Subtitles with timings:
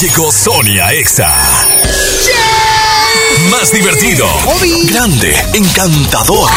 [0.00, 1.32] llegó Sonia Exa.
[3.50, 4.26] Más divertido,
[4.84, 6.50] grande, encantador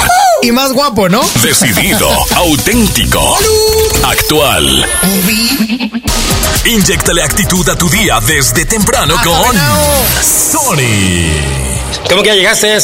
[0.44, 1.22] Y más guapo, ¿no?
[1.42, 3.38] Decidido, auténtico,
[4.04, 4.86] actual.
[6.66, 9.58] Inyectale actitud a tu día desde temprano con
[10.22, 11.32] Sony.
[12.10, 12.78] ¿Cómo que ya llegaste?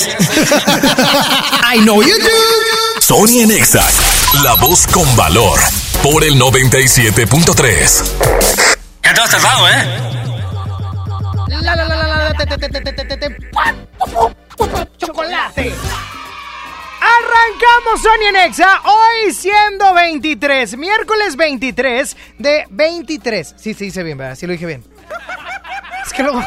[1.75, 3.01] I know you do.
[3.01, 3.85] Sony en Exa,
[4.43, 5.59] la voz con valor.
[6.01, 8.03] Por el 97.3.
[9.03, 10.26] Ya te has tardado, ¿eh?
[14.97, 15.73] Chocolate.
[16.99, 23.55] Arrancamos Sony en Exa, hoy siendo 23, miércoles 23 de 23.
[23.57, 24.35] Sí, se dice bien, ¿verdad?
[24.35, 24.83] Sí lo dije bien.
[26.05, 26.41] Es que luego,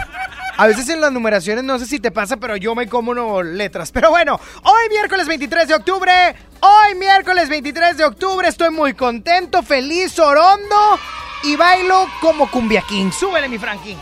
[0.56, 3.42] a veces en las numeraciones no sé si te pasa, pero yo me como no
[3.42, 3.92] letras.
[3.92, 6.12] Pero bueno, hoy miércoles 23 de octubre,
[6.60, 10.98] hoy miércoles 23 de octubre, estoy muy contento, feliz, orondo
[11.44, 13.10] y bailo como cumbia king.
[13.10, 13.96] Súbele mi Frankie.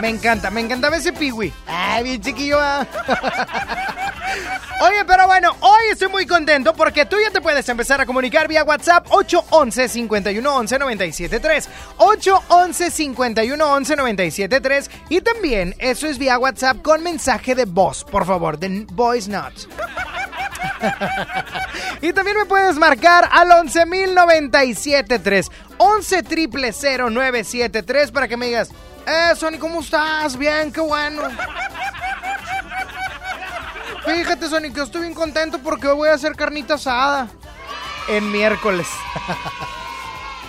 [0.00, 1.52] Me encanta, me encantaba ese piwi.
[1.66, 2.58] Ay, bien chiquillo.
[2.60, 2.86] ah.
[4.82, 8.46] Oye, pero bueno, hoy estoy muy contento porque tú ya te puedes empezar a comunicar
[8.46, 17.02] vía WhatsApp 811 511 973 811 511 973 y también eso es vía WhatsApp con
[17.02, 19.66] mensaje de voz, por favor, de voice notes.
[22.00, 28.70] Y también me puedes marcar al 11.097.3 11 triple 0973 para que me digas,
[29.06, 30.36] eh, Sony, ¿cómo estás?
[30.36, 31.22] Bien, qué bueno.
[34.04, 37.28] Fíjate, Sony, que yo estoy bien contento porque hoy voy a hacer carnita asada.
[38.08, 38.86] En miércoles.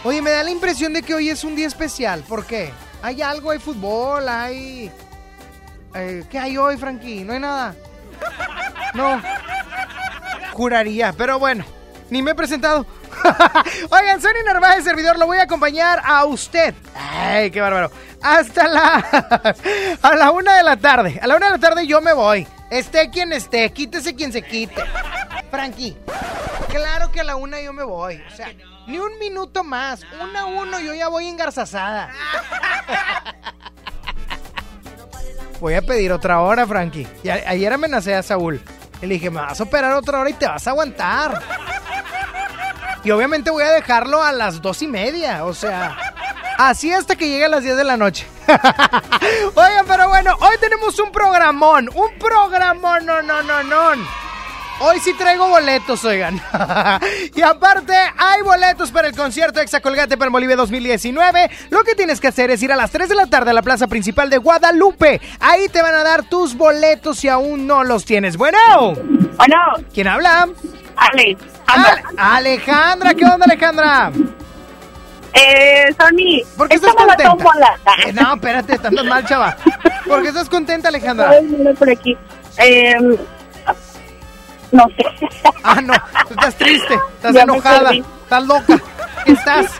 [0.03, 2.22] Oye, me da la impresión de que hoy es un día especial.
[2.22, 2.72] ¿Por qué?
[3.02, 3.52] ¿Hay algo?
[3.52, 4.30] ¿Hay fútbol?
[4.30, 4.92] ¿Hay...?
[5.95, 7.23] Eh, ¿Qué hay hoy, Frankie?
[7.23, 7.75] ¿No hay nada?
[8.94, 9.22] No.
[10.58, 11.63] Juraría, pero bueno.
[12.09, 12.83] Ni me he presentado.
[13.91, 16.73] Oigan, Sony Narváez, servidor, lo voy a acompañar a usted.
[16.95, 17.92] Ay, qué bárbaro.
[18.23, 19.55] Hasta la...
[20.02, 21.20] a la una de la tarde.
[21.21, 22.48] A la una de la tarde yo me voy.
[22.71, 24.83] Esté quien esté, quítese quien se quite.
[25.52, 25.95] Frankie,
[26.70, 28.20] claro que a la una yo me voy.
[28.27, 28.52] O sea,
[28.87, 30.02] ni un minuto más.
[30.23, 32.09] Una a uno yo ya voy engarzazada.
[35.59, 37.08] Voy a pedir otra hora, Frankie.
[37.48, 38.61] Ayer amenacé a Saúl.
[39.02, 41.41] Y le dije, me vas a operar otra hora y te vas a aguantar.
[43.03, 45.45] Y obviamente voy a dejarlo a las dos y media.
[45.45, 45.95] O sea,
[46.58, 48.27] así hasta que llegue a las 10 de la noche.
[49.55, 51.89] Oigan, pero bueno, hoy tenemos un programón.
[51.93, 54.27] Un programón, no, no, no, no.
[54.80, 56.39] Hoy sí traigo boletos, oigan.
[57.36, 61.49] y aparte, hay boletos para el concierto Exa Colgate para Bolivia 2019.
[61.71, 63.64] Lo que tienes que hacer es ir a las 3 de la tarde a la
[63.64, 65.20] plaza principal de Guadalupe.
[65.39, 68.38] Ahí te van a dar tus boletos si aún no los tienes.
[68.38, 68.58] Bueno,
[68.93, 69.58] Bueno,
[69.93, 70.48] ¿quién habla?
[70.95, 74.11] Ale, Ale- Alejandra, ¿qué onda, Alejandra?
[75.33, 77.36] eh, Sony, ¿Por qué estás contenta?
[78.05, 79.58] Eh, no, espérate, estás mal, chava.
[80.08, 81.30] ¿Por qué estás contenta, Alejandra?
[81.32, 82.15] Ay, mira por aquí.
[82.59, 82.95] Eh,
[84.72, 85.04] no sé.
[85.64, 85.94] Ah, no,
[86.28, 88.78] tú estás triste, estás enojada, estás loca.
[89.26, 89.72] ¿Qué estás?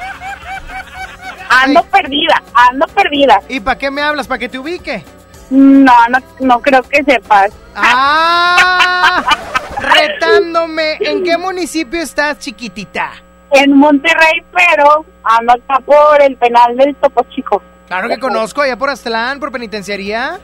[1.50, 2.02] Ando Ay.
[2.02, 3.42] perdida, ando perdida.
[3.48, 4.28] ¿Y para qué me hablas?
[4.28, 5.04] ¿Para que te ubique?
[5.50, 7.52] No, no, no creo que sepas.
[7.76, 9.24] ¡Ah!
[9.80, 10.98] Retándome.
[11.00, 13.12] ¿En qué municipio estás, chiquitita?
[13.52, 17.62] En Monterrey, pero ando acá por el penal del Topo Chico.
[17.88, 20.40] Claro que conozco, allá por Aztlán, por penitenciaría.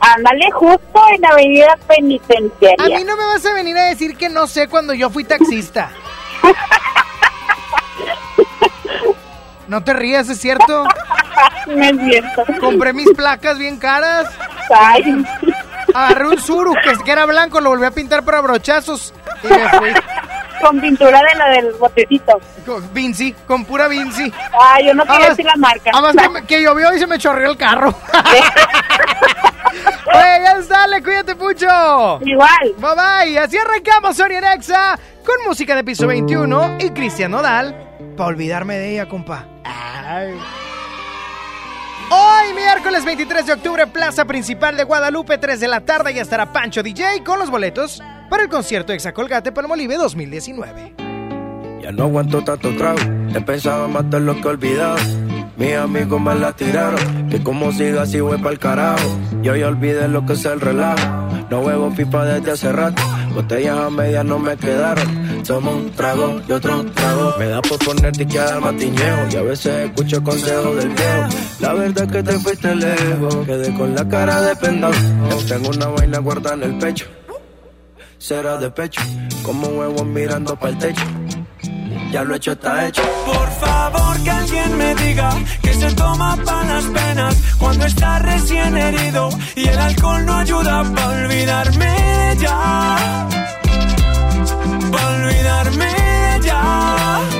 [0.00, 2.98] Ándale justo en Avenida A Penitenciaria.
[2.98, 5.90] mí no me vas a venir a decir que no sé cuando yo fui taxista.
[9.68, 10.84] No te rías, ¿es cierto?
[11.66, 12.44] No es cierto.
[12.60, 14.26] Compré mis placas bien caras.
[14.74, 15.24] Ay,
[15.94, 19.12] Agarré un suru que, que era blanco, lo volví a pintar para brochazos.
[19.44, 19.90] Y me fui.
[20.60, 22.40] Con pintura de la del botecito.
[22.66, 24.32] Con Vinci, con pura Vinci.
[24.60, 25.90] Ay, yo no Además- decir la marca.
[25.92, 27.94] además que, me- que llovió y se me chorreó el carro.
[30.06, 31.66] Oye, ya dale, cuídate mucho.
[32.24, 32.74] Igual.
[32.78, 33.38] Bye bye.
[33.38, 37.74] Así arrancamos Sony Nexa con música de piso 21 y Cristian Nodal.
[38.16, 39.44] Para olvidarme de ella, compa.
[39.64, 40.34] Ay.
[42.12, 46.52] Hoy, miércoles 23 de octubre, Plaza Principal de Guadalupe, 3 de la tarde, ya estará
[46.52, 50.94] Pancho DJ con los boletos para el concierto Exacolgate Palmolive 2019.
[51.82, 53.00] Ya no aguanto tanto trago,
[53.34, 54.96] he pensado en matar lo que he olvidado.
[55.56, 59.04] Mis amigos me la tiraron, que como siga así voy pa'l carajo.
[59.42, 61.02] Yo ya olvidé lo que es el relajo,
[61.50, 63.02] no huevo pipa desde hace rato.
[63.34, 67.34] Botellas a medias no me quedaron, somos un trago y otro trago.
[67.38, 71.28] Me da por ponerte y quedar matiñejo, y a veces escucho consejos del viejo.
[71.60, 74.94] La verdad es que te fuiste lejos, quedé con la cara de pendejo.
[75.48, 77.06] Tengo una vaina guardada en el pecho.
[78.20, 79.00] Será de pecho,
[79.42, 81.04] como huevos mirando para el techo.
[82.12, 83.02] Ya lo hecho está hecho.
[83.24, 85.30] Por favor que alguien me diga
[85.62, 90.84] que se toma para las penas cuando está recién herido y el alcohol no ayuda
[90.94, 93.28] para olvidarme de ya.
[94.92, 97.20] Para olvidarme de ya.
[97.32, 97.39] Ya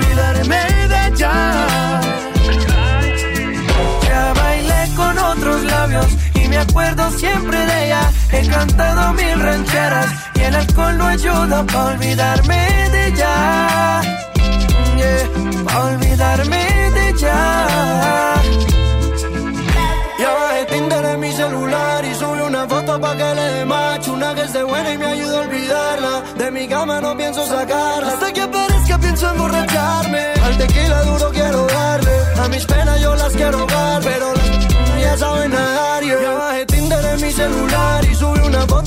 [6.51, 8.01] me acuerdo siempre de ella.
[8.29, 14.01] He cantado mil rancheras y el alcohol no ayuda para olvidarme de ella.
[14.97, 17.35] Yeah, para olvidarme de ella.
[20.19, 24.13] Ya bajé Tinder en mi celular y subí una foto pa' que le dé macho
[24.13, 28.13] Una que esté buena y me ayude a olvidarla De mi cama no pienso sacarla
[28.13, 33.33] Hasta que aparezca pienso emborracharme Al tequila duro quiero darle A mis penas yo las
[33.33, 33.90] quiero dar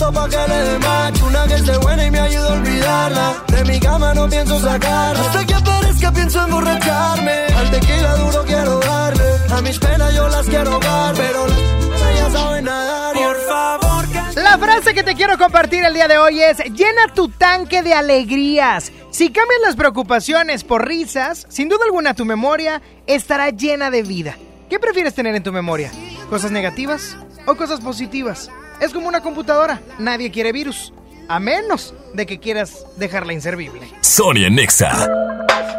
[0.04, 2.48] subí una foto pa' que le dé macho Una que esté buena y me ayude
[2.48, 8.16] a olvidarla De mi cama no pienso sacarla Hasta que aparezca pienso emborracharme Al tequila
[8.16, 13.14] duro quiero darle A mis penas yo las quiero dar Pero las ya saben nadar
[13.14, 17.08] Por favor, que La frase que te quiero compartir el día de hoy es, llena
[17.14, 18.92] tu tanque de alegrías.
[19.10, 24.36] Si cambias las preocupaciones por risas, sin duda alguna tu memoria estará llena de vida.
[24.68, 25.92] ¿Qué prefieres tener en tu memoria?
[26.28, 27.16] ¿Cosas negativas
[27.46, 28.50] o cosas positivas?
[28.80, 30.92] Es como una computadora, nadie quiere virus,
[31.28, 33.88] a menos de que quieras dejarla inservible.
[34.00, 35.08] Sonia Nexa.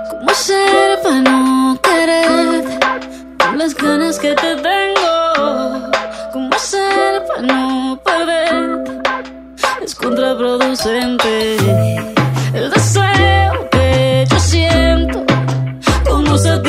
[0.09, 2.63] ¿Cómo hacer para no querer
[3.37, 5.91] con las ganas que te tengo?
[6.33, 8.83] ¿Cómo hacer para no perder?
[9.83, 11.57] Es contraproducente
[12.53, 15.23] el deseo que yo siento.
[16.09, 16.64] ¿Cómo satisfacerlo?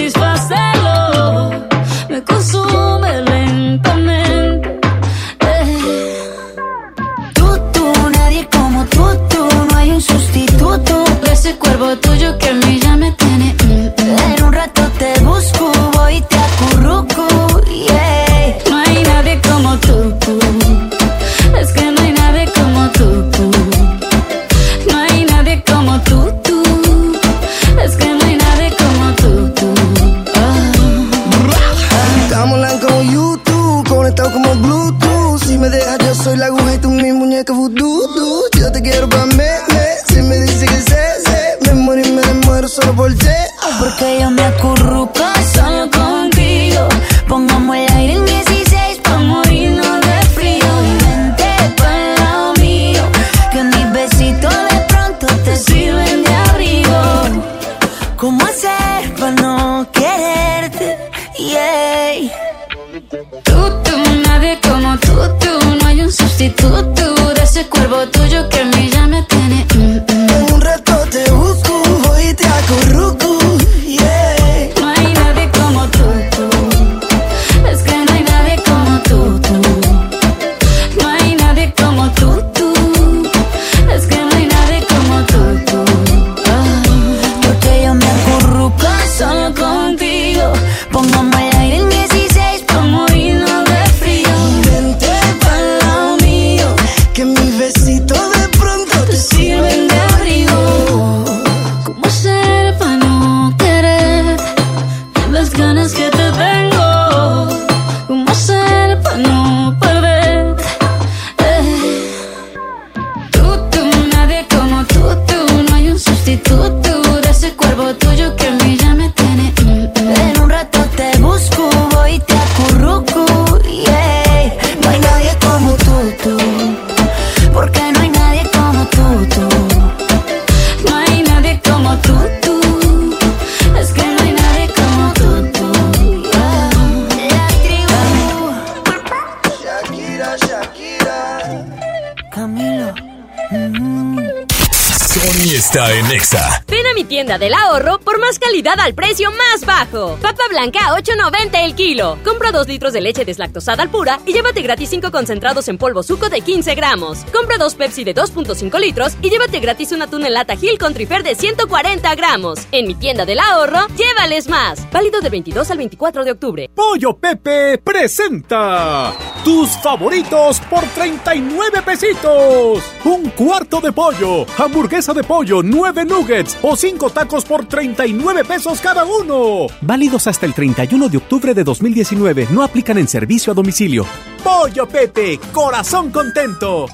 [150.66, 152.18] Blanca a 8.90 el kilo.
[152.24, 156.02] Compra 2 litros de leche deslactosada al pura y llévate gratis 5 concentrados en polvo
[156.02, 157.18] suco de 15 gramos.
[157.32, 160.92] Compra 2 Pepsi de 2.5 litros y llévate gratis una tuna en lata Gil con
[160.92, 162.66] trifer de 140 gramos.
[162.72, 164.90] En mi tienda del ahorro, llévales más.
[164.90, 166.70] Válido del 22 al 24 de octubre.
[166.74, 172.82] Pollo Pepe presenta tus favoritos por 39 pesitos.
[173.04, 178.80] Un cuarto de pollo, hamburguesa de pollo, 9 nuggets o 5 tacos por 39 pesos
[178.80, 179.66] cada uno.
[179.80, 182.48] Válidos hasta el 31 de octubre de 2019.
[182.50, 184.04] No aplican en servicio a domicilio.
[184.42, 186.86] Pollo Pepe, corazón contento.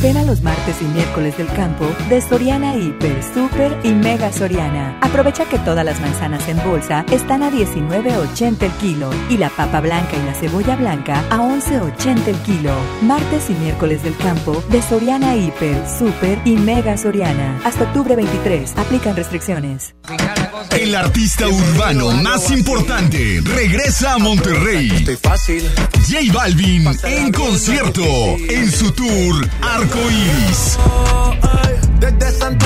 [0.00, 4.96] Ven a los martes y miércoles del campo de Soriana Hiper, Super y Mega Soriana.
[5.00, 9.80] Aprovecha que todas las manzanas en bolsa están a 19.80 el kilo y la papa
[9.80, 12.72] blanca y la cebolla blanca a 11.80 el kilo.
[13.02, 17.60] Martes y miércoles del campo de Soriana Hiper, Super y Mega Soriana.
[17.64, 18.76] Hasta octubre 23.
[18.76, 19.96] Aplican restricciones.
[20.70, 24.90] El artista urbano más importante regresa a Monterrey.
[25.20, 25.68] fácil.
[26.08, 28.02] J Balvin en concierto
[28.48, 29.48] en su tour
[29.88, 30.78] Arco Iris.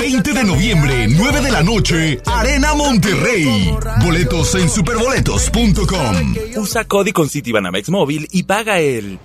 [0.00, 3.72] 20 de noviembre, 9 de la noche, Arena Monterrey.
[4.04, 6.34] Boletos en superboletos.com.
[6.56, 9.18] Usa Cody con Citibanamex móvil y paga el.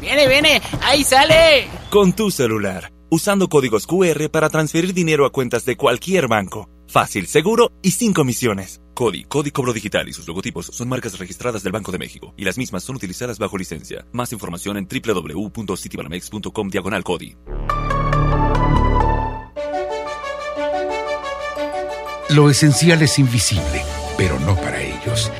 [0.00, 0.60] ¡Viene, viene!
[0.82, 1.68] ¡Ahí sale!
[1.90, 6.68] Con tu celular, usando códigos QR para transferir dinero a cuentas de cualquier banco.
[6.88, 8.81] Fácil, seguro y sin comisiones.
[8.94, 12.58] Cody Cobro Digital y sus logotipos son marcas registradas del Banco de México y las
[12.58, 14.06] mismas son utilizadas bajo licencia.
[14.12, 17.36] Más información en www.citibanamex.com diagonal Cody.
[22.30, 23.82] Lo esencial es invisible,
[24.16, 25.30] pero no para ellos.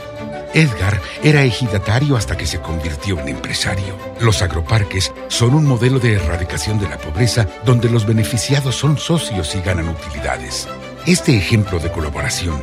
[0.52, 3.96] Edgar era ejidatario hasta que se convirtió en empresario.
[4.20, 9.54] Los agroparques son un modelo de erradicación de la pobreza donde los beneficiados son socios
[9.54, 10.68] y ganan utilidades.
[11.06, 12.62] Este ejemplo de colaboración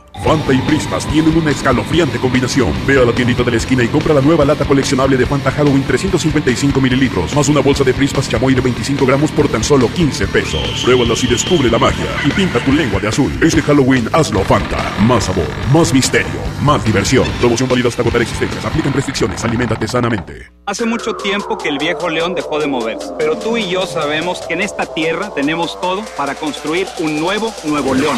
[0.23, 2.73] Fanta y Prismas tienen una escalofriante combinación.
[2.85, 5.51] Ve a la tiendita de la esquina y compra la nueva lata coleccionable de Fanta
[5.51, 9.87] Halloween 355 mililitros, más una bolsa de Prismas chamoy de 25 gramos por tan solo
[9.87, 10.83] 15 pesos.
[10.83, 12.05] Pruébalas y descubre la magia.
[12.25, 13.31] Y pinta tu lengua de azul.
[13.41, 14.93] Este Halloween hazlo Fanta.
[15.01, 17.27] Más sabor, más misterio, más diversión.
[17.39, 18.63] Promoción válida hasta agotar existencias.
[18.65, 19.43] Aplican restricciones.
[19.43, 20.51] Aliméntate sanamente.
[20.65, 24.41] Hace mucho tiempo que el viejo león dejó de moverse, pero tú y yo sabemos
[24.47, 28.17] que en esta tierra tenemos todo para construir un nuevo Nuevo León.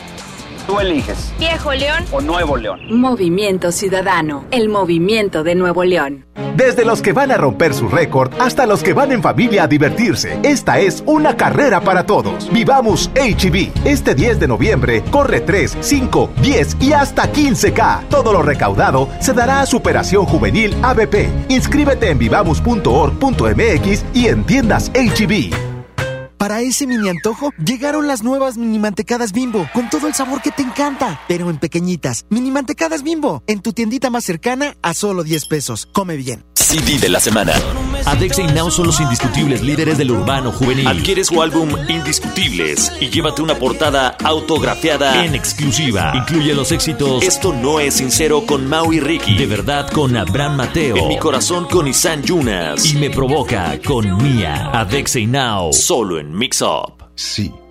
[0.67, 1.33] Tú eliges.
[1.39, 2.79] Viejo León o Nuevo León.
[2.89, 6.25] Movimiento Ciudadano, el movimiento de Nuevo León.
[6.55, 9.67] Desde los que van a romper su récord hasta los que van en familia a
[9.67, 12.51] divertirse, esta es una carrera para todos.
[12.51, 13.71] Vivamos HB.
[13.85, 18.09] Este 10 de noviembre corre 3, 5, 10 y hasta 15K.
[18.09, 21.29] Todo lo recaudado se dará a Superación Juvenil ABP.
[21.49, 25.70] Inscríbete en vivamos.org.mx y en tiendas HB.
[26.41, 30.49] Para ese mini antojo, llegaron las nuevas mini mantecadas bimbo, con todo el sabor que
[30.49, 32.25] te encanta, pero en pequeñitas.
[32.31, 35.87] Mini mantecadas bimbo, en tu tiendita más cercana a solo 10 pesos.
[35.93, 36.43] Come bien.
[36.55, 37.53] CD de la semana.
[38.05, 40.87] Adexa y Now son los indiscutibles líderes del urbano juvenil.
[40.87, 46.11] Adquiere su álbum Indiscutibles y llévate una portada autografiada en exclusiva.
[46.15, 49.35] Incluye los éxitos Esto no es sincero con Mau y Ricky.
[49.35, 50.95] De verdad con Abraham Mateo.
[50.95, 52.85] En mi corazón con Isan Yunas.
[52.85, 54.69] Y me provoca con Mia.
[54.71, 55.73] Adexa y Now.
[55.73, 57.03] Solo en Mix Up.
[57.15, 57.51] Sí.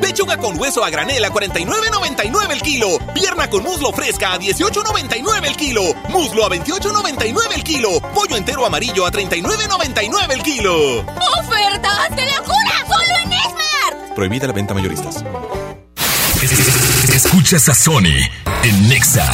[0.00, 2.98] Pechuga con hueso a granel a 49.99 el kilo.
[3.14, 5.82] Pierna con muslo fresca a 18.99 el kilo.
[6.08, 8.00] Muslo a 28.99 el kilo.
[8.14, 11.00] Pollo entero amarillo a 39.99 el kilo.
[11.40, 12.86] ¡Ofertas de locura!
[12.86, 14.14] ¡Solo en Esmart!
[14.14, 15.24] Prohibida la venta mayoristas.
[17.14, 18.28] Escuchas a Sony
[18.64, 19.30] en Nexa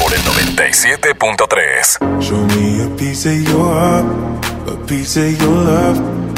[0.00, 2.20] por el 97.3.
[2.20, 4.06] Show me a piece of your heart,
[4.68, 6.37] a piece of your love.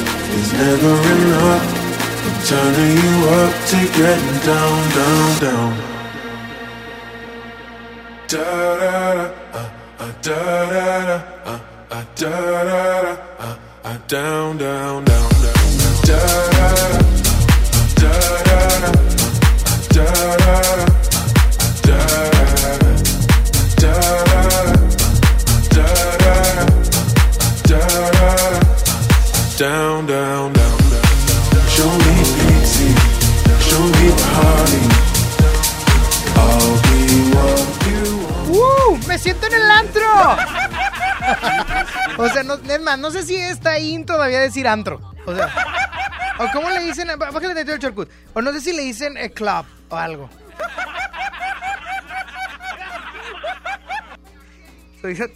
[0.39, 1.65] is never enough.
[2.25, 5.71] I'm turning you up to getting down, down, down.
[8.27, 8.45] Da
[8.81, 10.39] da da, uh, uh, da
[10.73, 11.59] da da, uh,
[11.91, 15.59] uh, da da da, uh, uh, down, down, down, down.
[16.07, 16.19] Da
[16.55, 16.95] da da,
[18.01, 18.11] da
[18.47, 18.91] da da,
[19.95, 20.05] da
[20.37, 20.55] da
[21.83, 22.40] da da da.
[29.61, 31.05] Down, down, down, down.
[31.69, 32.89] Show me pity,
[33.61, 34.83] show me party.
[36.33, 36.97] I'll be
[37.35, 38.09] what you.
[38.57, 38.97] ¡Uh!
[39.07, 40.09] ¡Me siento en el antro!
[42.17, 44.99] o sea, no, es no sé si está ahí todavía decir antro.
[45.27, 45.53] O sea,
[46.39, 48.07] o cómo le dicen, bájale tantito el.
[48.33, 50.27] O no sé si le dicen eh, club o algo.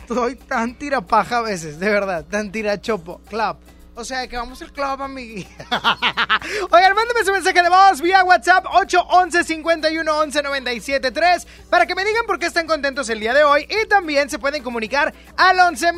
[0.07, 3.21] Soy, tan tirapaja a veces, de verdad, tan tirachopo.
[3.29, 3.57] Club.
[3.97, 5.47] O sea, que vamos al club, amigui.
[6.69, 11.95] Oigan, mándame su mensaje de voz vía WhatsApp 811 51 11 97 3 para que
[11.95, 13.65] me digan por qué están contentos el día de hoy.
[13.69, 15.93] Y también se pueden comunicar al 11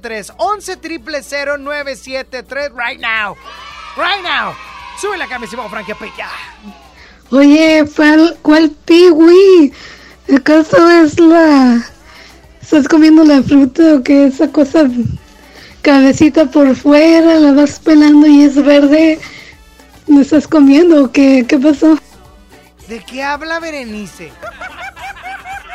[0.00, 0.76] 3 11
[1.58, 3.36] 973 right now.
[3.96, 4.54] Right now.
[4.98, 6.28] Sube la camiseta, Frankie Peña.
[7.30, 9.72] Oye, ¿cuál, cuál piwi?
[10.34, 11.84] ¿Acaso es la...
[12.62, 14.24] ¿Estás comiendo la fruta o qué?
[14.24, 14.88] Esa cosa
[15.82, 19.18] cabecita por fuera, la vas pelando y es verde.
[20.06, 21.44] ¿Me estás comiendo o qué?
[21.48, 21.98] ¿Qué pasó?
[22.88, 24.32] ¿De qué habla Berenice?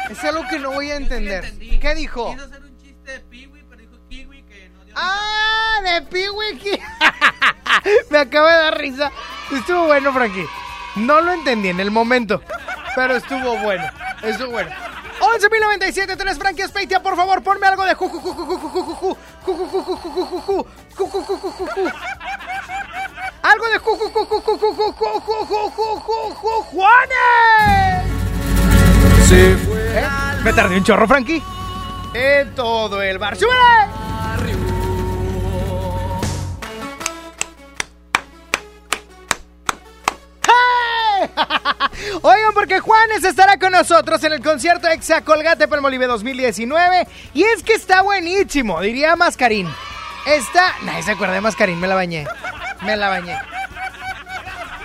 [0.09, 1.53] Es algo que no voy a entender.
[1.79, 2.35] ¿Qué dijo?
[4.95, 5.79] ¡Ah!
[5.83, 6.57] ¡De Piwi!
[6.57, 6.79] Ki-
[8.09, 9.11] Me acaba de dar risa.
[9.51, 10.45] Estuvo bueno, Frankie.
[10.95, 12.41] No lo entendí en el momento,
[12.95, 13.83] pero estuvo bueno.
[14.23, 14.71] Estuvo bueno.
[15.19, 18.95] 11.097, tres franquias Peitia, por favor, ponme algo de ju ju ju ju ju ju
[19.01, 19.15] ju
[23.41, 24.95] algo de ju ju ju ju ju
[29.35, 30.07] ju fue.
[30.43, 31.41] Me tardé un chorro, Frankie.
[32.13, 33.35] En todo el bar.
[33.35, 34.64] ¡Súbele!
[42.21, 47.07] Oigan, porque Juanes estará con nosotros en el concierto Exa Colgate Palmolive 2019.
[47.33, 49.67] Y es que está buenísimo, diría Mascarín.
[50.25, 50.73] Está.
[50.83, 52.25] Nadie se acuerda de Mascarín, me la bañé.
[52.81, 53.37] Me la bañé.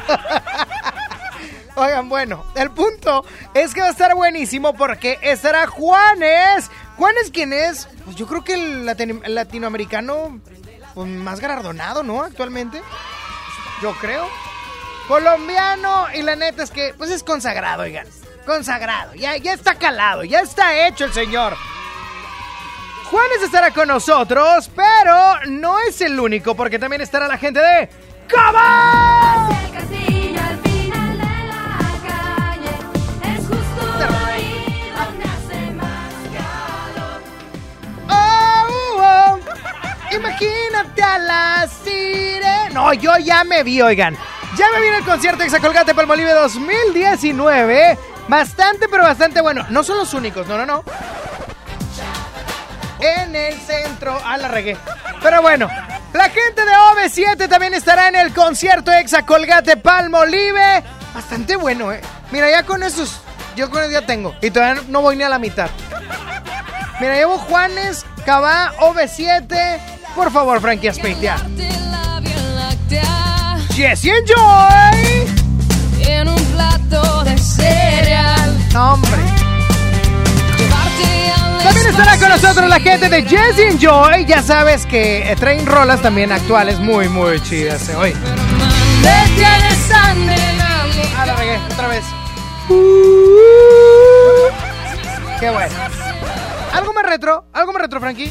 [1.77, 7.31] Oigan, bueno, el punto es que va a estar buenísimo porque estará Juanes Juan es
[7.31, 10.39] quien es, pues yo creo que el latinoamericano
[10.93, 12.23] pues, más galardonado, ¿no?
[12.23, 12.83] Actualmente.
[13.81, 14.29] Yo creo.
[15.09, 18.07] Colombiano, y la neta es que, pues es consagrado, oigan.
[18.47, 19.15] Consagrado.
[19.15, 21.57] Ya, ya está calado, ya está hecho el señor.
[23.11, 27.89] Juanes estará con nosotros, pero no es el único, porque también estará la gente de
[28.29, 29.57] ¡Cabal!
[38.09, 39.41] Oh, oh.
[40.15, 42.69] Imagínate a la sirena.
[42.71, 44.17] No, yo ya me vi, oigan.
[44.57, 47.99] Ya me vi en el concierto Exacolgate Palmolive 2019.
[48.29, 49.65] Bastante, pero bastante bueno.
[49.71, 50.85] No son los únicos, no, no, no.
[53.01, 54.19] En el centro.
[54.25, 54.77] Ah, la regué.
[55.23, 55.69] Pero bueno,
[56.13, 60.83] la gente de OV7 también estará en el concierto Exacolgate Palmolive.
[61.15, 62.01] Bastante bueno, eh.
[62.31, 63.21] Mira, ya con esos.
[63.57, 64.35] Yo con eso ya tengo.
[64.41, 65.71] Y todavía no voy ni a la mitad.
[67.01, 69.81] Mira, llevo Juanes, Cabá, OV7.
[70.15, 71.37] Por favor, Frankie Aspeitia.
[73.81, 75.27] Jesse Enjoy.
[76.07, 78.55] En un plato de cereal.
[78.79, 79.19] Hombre.
[81.63, 84.27] También estará con nosotros la gente de Jesse Enjoy.
[84.27, 88.15] Ya sabes que eh, traen rolas también actuales muy, muy chidas eh, hoy.
[89.95, 91.03] Anhelando.
[91.17, 92.05] Ah, la regué, otra vez.
[95.41, 95.75] Qué bueno.
[96.75, 97.47] ¿Algo más retro?
[97.55, 98.31] ¿Algo más retro, Frankie?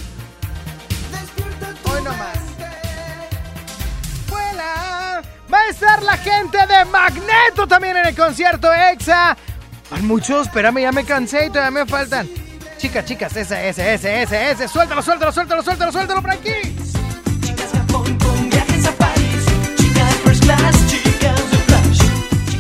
[5.70, 9.38] Estar la gente de Magneto también en el concierto EXA.
[9.92, 12.28] Hay muchos, espérame, ya me cansé y todavía me faltan.
[12.78, 14.68] Chicas, chicas, ese, ese, ese, ese, ese.
[14.68, 16.76] Suéltalo, suéltalo, suéltalo, suéltalo, suéltalo, Frankie.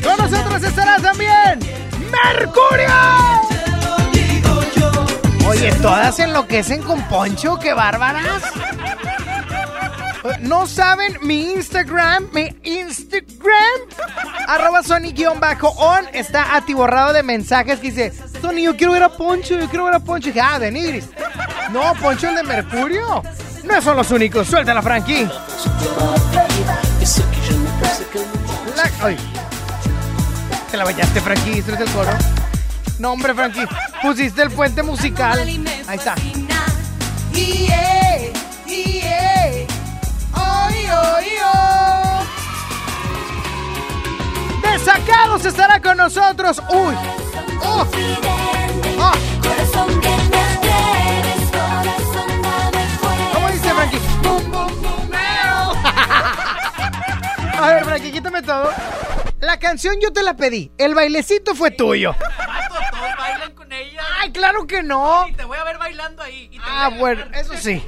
[0.04, 1.60] Con nosotros estará también
[2.12, 2.90] Mercurio.
[5.48, 8.44] Oye, todas enloquecen con Poncho, qué bárbaras.
[10.42, 12.30] ¿No saben mi Instagram?
[12.34, 13.80] Mi Instagram,
[14.48, 19.70] arroba Sony-on, está atiborrado de mensajes que dice, Sony, yo quiero ver a Poncho, yo
[19.70, 20.30] quiero ver a Poncho.
[20.30, 21.06] Y dije, ah, de Nigris.
[21.72, 23.24] No, Poncho el de Mercurio.
[23.64, 25.28] No son los únicos, suéltala, Frankie.
[28.76, 29.16] La-.
[30.72, 32.12] Te la bañaste, Frankie, ¿Este es el coro?
[33.00, 33.66] No, hombre, Frankie,
[34.02, 35.40] pusiste el puente musical.
[35.88, 36.16] Ahí está.
[41.20, 41.30] Ay.
[44.62, 46.62] Desacados estará con nosotros.
[46.70, 46.96] Uy.
[47.62, 47.86] Oh.
[48.98, 49.14] Oh.
[53.34, 54.00] ¿Cómo dice Frankie?
[54.24, 55.74] Bum, bum, bumeo.
[57.62, 58.72] A ver, Frankie, quítame todo.
[59.42, 60.72] La canción yo te la pedí.
[60.78, 62.16] El bailecito fue tuyo.
[62.18, 64.04] Todos bailan con ella.
[64.22, 65.28] Ay, claro que no.
[65.28, 66.50] Y te voy a ver bailando ahí.
[66.52, 67.82] y te Ah, voy a- bueno, eso sí.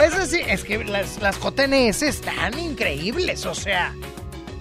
[0.00, 3.92] Eso sí, es que las, las JNS están increíbles, o sea,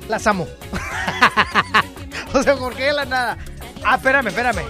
[0.07, 0.47] las amo.
[2.33, 3.37] o sea, ¿por qué de la nada?
[3.85, 4.61] Ah, espérame, espérame.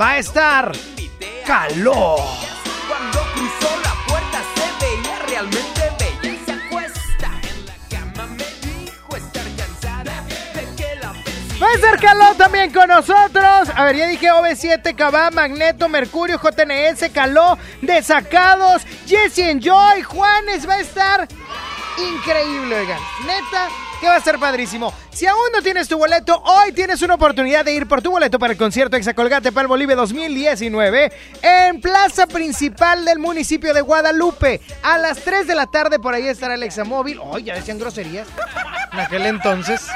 [0.00, 0.72] Va a estar
[1.46, 2.18] calor.
[11.62, 13.68] Va a estar calor también con nosotros.
[13.76, 20.68] A ver, ya dije OV7, Cabá, Magneto, Mercurio, JNS, Caló, Desacados, Jesse Enjoy, Juanes.
[20.68, 21.28] Va a estar
[21.98, 22.98] increíble, oigan.
[23.24, 23.68] Neta,
[24.00, 24.92] que va a ser padrísimo.
[25.12, 28.40] Si aún no tienes tu boleto, hoy tienes una oportunidad de ir por tu boleto
[28.40, 34.60] para el concierto Exacolgate Pal Bolivia 2019 en Plaza Principal del municipio de Guadalupe.
[34.82, 37.20] A las 3 de la tarde por ahí estará el Examóvil.
[37.22, 38.26] Hoy ya decían groserías.
[38.92, 39.86] En aquel entonces.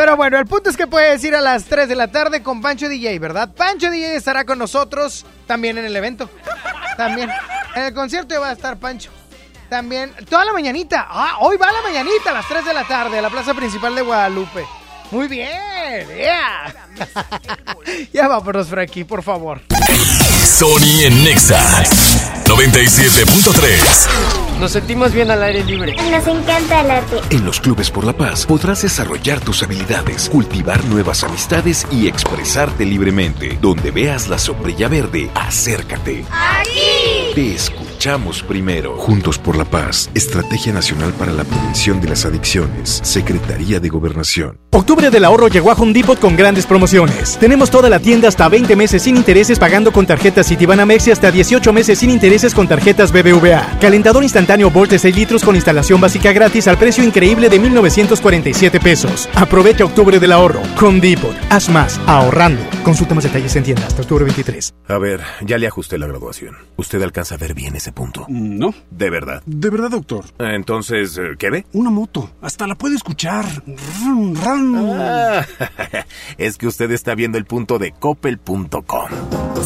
[0.00, 2.62] Pero bueno, el punto es que puedes ir a las 3 de la tarde con
[2.62, 3.50] Pancho DJ, ¿verdad?
[3.54, 6.30] Pancho DJ estará con nosotros también en el evento.
[6.96, 7.30] También.
[7.74, 9.10] En el concierto va a estar Pancho.
[9.68, 11.06] También, toda la mañanita.
[11.06, 13.94] Ah, hoy va la mañanita a las 3 de la tarde a la plaza principal
[13.94, 14.64] de Guadalupe.
[15.10, 16.74] Muy bien, yeah.
[18.10, 19.60] ya vámonos, Frankie, por favor.
[20.46, 21.60] Sony en Nexa
[22.46, 24.49] 97.3.
[24.60, 25.96] Nos sentimos bien al aire libre.
[26.10, 27.16] Nos encanta el arte.
[27.30, 32.84] En los Clubes por la Paz podrás desarrollar tus habilidades, cultivar nuevas amistades y expresarte
[32.84, 33.56] libremente.
[33.58, 36.26] Donde veas la sombrilla verde, acércate.
[36.30, 37.34] ¡Aquí!
[37.34, 37.54] Te
[38.00, 38.96] escuchamos primero.
[38.96, 44.58] Juntos por la Paz, Estrategia Nacional para la Prevención de las Adicciones, Secretaría de Gobernación.
[44.70, 47.36] Octubre del ahorro llegó a Home Depot con grandes promociones.
[47.38, 51.30] Tenemos toda la tienda hasta 20 meses sin intereses pagando con tarjetas Citibanamex y hasta
[51.30, 53.78] 18 meses sin intereses con tarjetas BBVA.
[53.80, 58.80] Calentador instantáneo Volt de 6 litros con instalación básica gratis al precio increíble de 1,947
[58.80, 59.28] pesos.
[59.34, 60.62] Aprovecha octubre del ahorro.
[60.78, 61.36] Con Depot.
[61.50, 62.00] Haz más.
[62.06, 62.62] Ahorrando.
[62.82, 64.72] Consulta más detalles en tienda hasta octubre 23.
[64.88, 66.56] A ver, ya le ajusté la graduación.
[66.76, 68.26] ¿Usted alcanza a ver bien ese punto?
[68.28, 68.74] No.
[68.90, 69.42] ¿De verdad?
[69.46, 70.24] De verdad, doctor.
[70.38, 71.66] Entonces, eh, ¿qué ve?
[71.72, 72.30] Una moto.
[72.40, 73.44] Hasta la puede escuchar.
[74.02, 74.90] Rum, rum.
[74.98, 75.44] Ah,
[76.38, 79.08] es que usted está viendo el punto de coppel.com.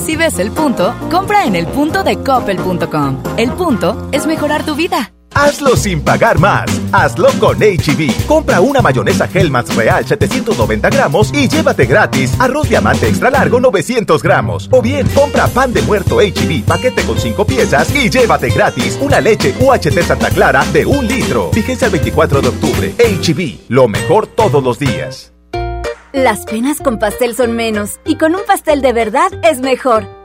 [0.05, 3.23] Si ves el punto, compra en el punto de coppel.com.
[3.37, 5.13] El punto es mejorar tu vida.
[5.35, 6.67] Hazlo sin pagar más.
[6.93, 8.27] Hazlo con HB.
[8.27, 14.23] Compra una mayonesa Hellmann's Real 790 gramos y llévate gratis arroz diamante extra largo 900
[14.23, 14.69] gramos.
[14.71, 19.21] O bien, compra pan de muerto HB paquete con 5 piezas y llévate gratis una
[19.21, 21.51] leche UHT Santa Clara de un litro.
[21.53, 22.95] Fíjense el 24 de octubre.
[22.99, 23.69] HB.
[23.69, 25.33] Lo mejor todos los días.
[26.13, 30.07] Las penas con pastel son menos y con un pastel de verdad es mejor.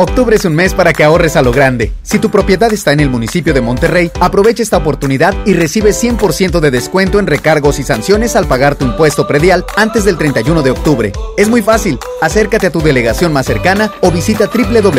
[0.00, 1.92] Octubre es un mes para que ahorres a lo grande.
[2.02, 6.60] Si tu propiedad está en el municipio de Monterrey, aprovecha esta oportunidad y recibe 100%
[6.60, 10.70] de descuento en recargos y sanciones al pagar tu impuesto predial antes del 31 de
[10.70, 11.10] octubre.
[11.36, 11.98] Es muy fácil.
[12.22, 14.98] Acércate a tu delegación más cercana o visita www.mty.gov.mx.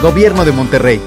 [0.00, 1.00] Gobierno de Monterrey.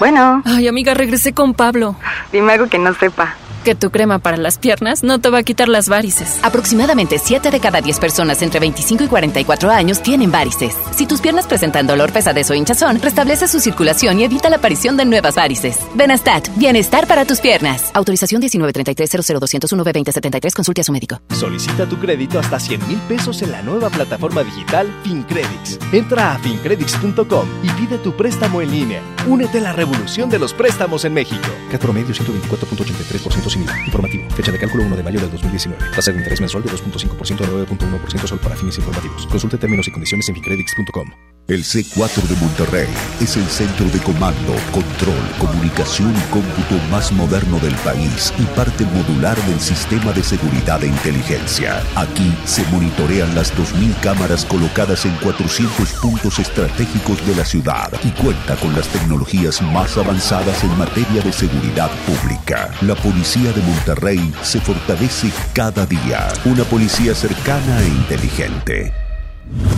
[0.00, 0.42] Bueno.
[0.44, 1.94] Ay, amiga, regresé con Pablo.
[2.32, 3.36] Dime algo que no sepa.
[3.66, 6.38] Que tu crema para las piernas no te va a quitar las varices.
[6.44, 10.72] Aproximadamente 7 de cada 10 personas entre 25 y 44 años tienen varices.
[10.94, 14.96] Si tus piernas presentan dolor, pesadez o hinchazón, restablece su circulación y evita la aparición
[14.96, 15.80] de nuevas varices.
[15.96, 17.90] Benastat, bienestar para tus piernas.
[17.92, 20.54] Autorización 1933-00201-B2073.
[20.54, 21.20] Consulte a su médico.
[21.30, 25.80] Solicita tu crédito hasta 100 mil pesos en la nueva plataforma digital FinCredits.
[25.92, 29.02] Entra a fincredits.com y pide tu préstamo en línea.
[29.26, 31.48] Únete a la revolución de los préstamos en México.
[31.72, 34.28] Cat promedio 124.83% Informativo.
[34.30, 35.90] Fecha de cálculo 1 de mayo del 2019.
[35.94, 39.26] Tasa de interés mensual de 2.5% a 9.1% solo para fines informativos.
[39.26, 41.10] Consulte términos y condiciones en fincredits.com.
[41.48, 42.88] El C4 de Monterrey
[43.20, 48.84] es el centro de comando, control, comunicación y cómputo más moderno del país y parte
[48.84, 51.84] modular del sistema de seguridad e inteligencia.
[51.94, 58.10] Aquí se monitorean las 2.000 cámaras colocadas en 400 puntos estratégicos de la ciudad y
[58.20, 62.72] cuenta con las tecnologías más avanzadas en materia de seguridad pública.
[62.80, 66.28] La Policía de Monterrey se fortalece cada día.
[66.44, 68.92] Una policía cercana e inteligente.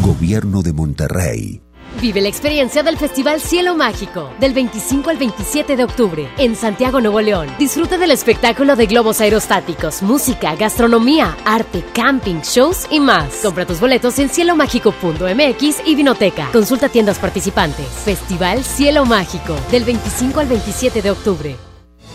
[0.02, 1.62] Gobierno de Monterrey.
[2.00, 7.00] Vive la experiencia del Festival Cielo Mágico del 25 al 27 de octubre en Santiago,
[7.00, 7.48] Nuevo León.
[7.58, 13.34] Disfruta del espectáculo de globos aerostáticos, música, gastronomía, arte, camping, shows y más.
[13.42, 16.48] Compra tus boletos en cielomágico.mx y Vinoteca.
[16.52, 17.86] Consulta tiendas participantes.
[18.04, 21.67] Festival Cielo Mágico del 25 al 27 de octubre.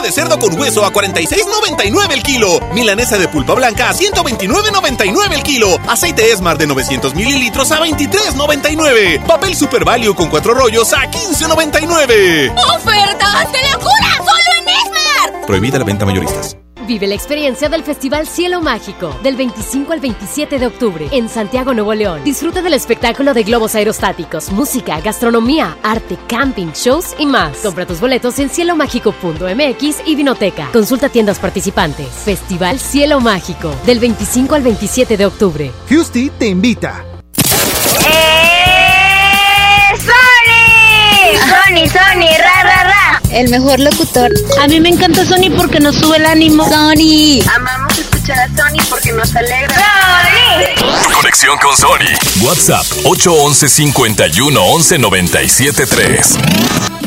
[0.00, 2.60] Pierna de cerdo con hueso a 46.99 el kilo.
[2.72, 5.78] Milanesa de pulpa blanca a 129.99 el kilo.
[5.88, 9.26] Aceite Esmar de 900 mililitros a 23.99.
[9.26, 12.52] Papel Super Value con cuatro rollos a 15.99.
[12.76, 14.16] ¡Ofertas de locura!
[14.16, 15.46] ¡Solo en Esmart!
[15.46, 16.59] Prohibida la venta mayoristas.
[16.90, 21.72] Vive la experiencia del Festival Cielo Mágico del 25 al 27 de octubre en Santiago,
[21.72, 22.24] Nuevo León.
[22.24, 27.58] Disfruta del espectáculo de globos aerostáticos, música, gastronomía, arte, camping, shows y más.
[27.58, 30.68] Compra tus boletos en cielomágico.mx y Vinoteca.
[30.72, 32.08] Consulta tiendas participantes.
[32.08, 35.70] Festival Cielo Mágico del 25 al 27 de octubre.
[35.88, 37.04] Houston te invita.
[38.04, 38.50] ¡Eh!
[39.96, 41.38] ¡Sony!
[41.38, 43.09] Sony, Sony, ra, ra, ra.
[43.32, 44.32] El mejor locutor.
[44.60, 46.64] A mí me encanta Sony porque nos sube el ánimo.
[46.68, 47.40] Sony.
[47.54, 49.74] Amamos escuchar a Sony porque nos alegra.
[49.74, 51.12] Sony.
[51.14, 52.44] Conexión con Sony.
[52.44, 56.99] WhatsApp 811 51 11 97 3.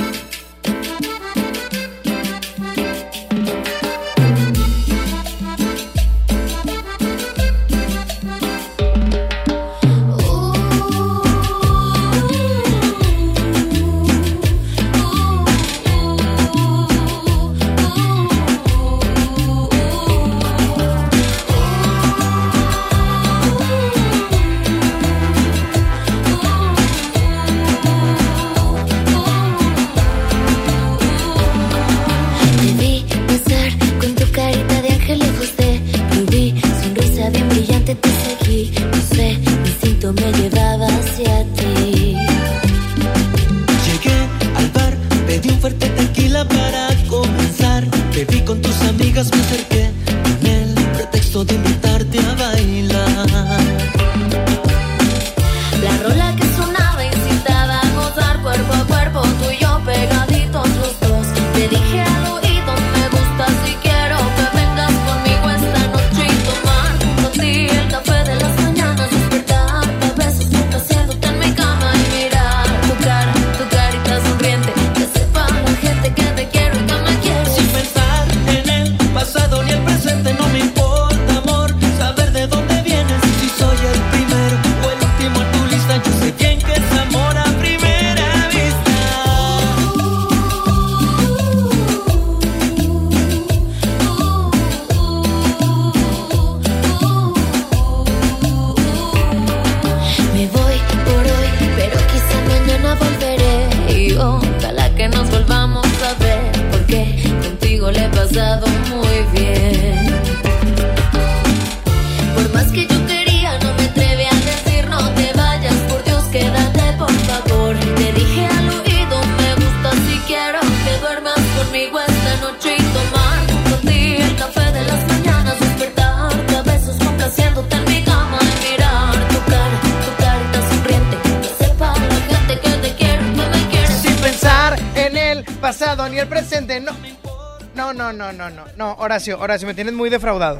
[139.04, 140.60] Horacio, Horacio, me tienes muy defraudado.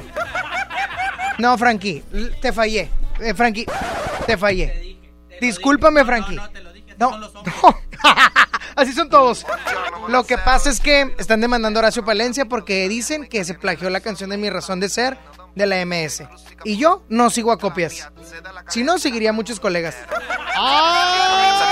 [1.38, 2.02] No, Frankie,
[2.40, 2.90] te fallé.
[3.20, 3.66] Eh, Frankie,
[4.26, 4.98] te fallé.
[5.40, 6.38] Discúlpame, Frankie.
[6.98, 7.30] No, no.
[8.76, 9.46] Así son todos.
[10.08, 13.88] Lo que pasa es que están demandando a Horacio Palencia porque dicen que se plagió
[13.90, 15.18] la canción de Mi Razón de Ser
[15.54, 16.24] de la MS.
[16.64, 18.10] Y yo no sigo a copias.
[18.68, 19.96] Si no, seguiría a muchos colegas.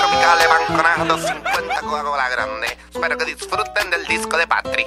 [0.00, 2.78] Tropicales Banconados 50 Coca-Cola Grande.
[2.92, 4.87] Espero que disfruten del disco de Patri.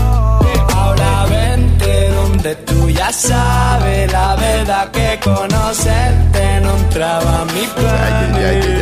[2.43, 8.81] Donde tú ya sabes la verdad que conocerte no entraba mi plan.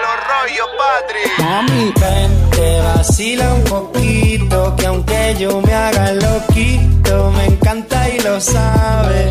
[0.41, 1.43] Rollo, Patri.
[1.43, 1.93] Mami,
[2.51, 9.29] te vacila un poquito, que aunque yo me haga loquito, me encanta y lo sabe.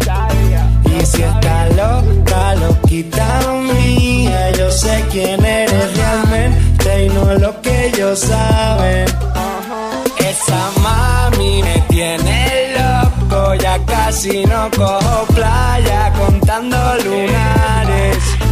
[0.84, 3.40] Y si está loca, loquita
[3.74, 9.06] mía, yo sé quién eres realmente y no lo que ellos saben.
[10.18, 18.49] Esa mami me tiene loco, ya casi no cojo playa contando lunares.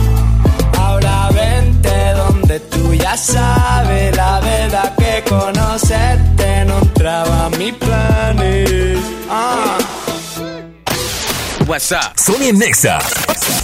[2.98, 8.98] Ya sabes la verdad que conocerte no entraba a mis planes.
[9.30, 9.78] Ah.
[11.66, 12.16] WhatsApp.
[12.16, 12.98] Sony Nexa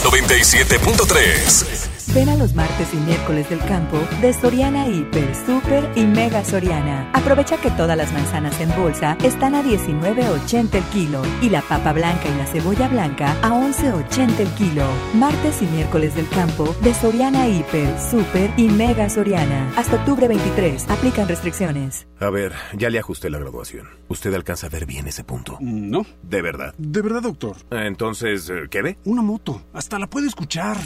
[0.03, 1.94] 97.3.
[2.13, 7.11] Ven a los martes y miércoles del campo de Soriana Hiper, Super y Mega Soriana.
[7.13, 11.93] Aprovecha que todas las manzanas en bolsa están a 19.80 el kilo y la papa
[11.93, 14.87] blanca y la cebolla blanca a 11.80 el kilo.
[15.15, 19.73] Martes y miércoles del campo de Soriana Hiper, Super y Mega Soriana.
[19.77, 20.89] Hasta octubre 23.
[20.91, 22.07] Aplican restricciones.
[22.21, 23.89] A ver, ya le ajusté la graduación.
[24.09, 25.59] ¿Usted alcanza a ver bien ese punto?
[25.61, 26.07] No.
[26.23, 26.75] ¿De verdad?
[26.79, 27.57] De verdad, doctor.
[27.71, 28.99] Entonces, eh, ¿qué ve?
[29.05, 29.63] Una moto.
[29.73, 30.77] Hasta la puede escuchar.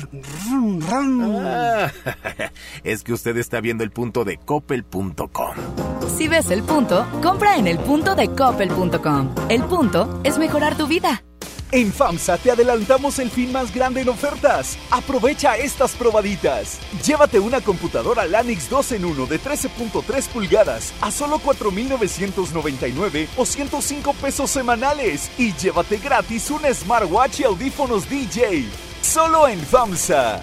[0.50, 1.07] Rum, rum.
[1.44, 1.90] Ah,
[2.84, 5.54] es que usted está viendo el punto de coppel.com.
[6.16, 9.34] Si ves el punto, compra en el punto de coppel.com.
[9.48, 11.22] El punto es mejorar tu vida.
[11.70, 14.78] En FAMSA te adelantamos el fin más grande en ofertas.
[14.90, 16.78] Aprovecha estas probaditas.
[17.04, 24.14] Llévate una computadora Lanix 2 en 1 de 13.3 pulgadas a solo 4.999 o 105
[24.14, 25.30] pesos semanales.
[25.36, 28.64] Y llévate gratis un smartwatch y audífonos DJ.
[29.02, 30.42] Solo en FAMSA.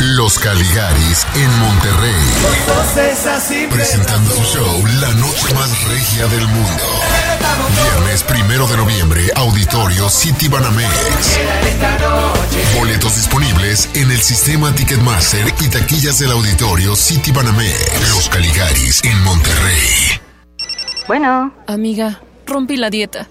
[0.00, 2.14] Los Caligaris en Monterrey.
[3.68, 6.84] Presentando su show La Noche Más Regia del Mundo.
[7.82, 11.40] Viernes primero de noviembre, Auditorio City Banamex.
[12.76, 18.10] Boletos disponibles en el sistema Ticketmaster y taquillas del Auditorio City Banamex.
[18.14, 20.20] Los Caligaris en Monterrey.
[21.08, 23.26] Bueno, Amiga, rompí la dieta.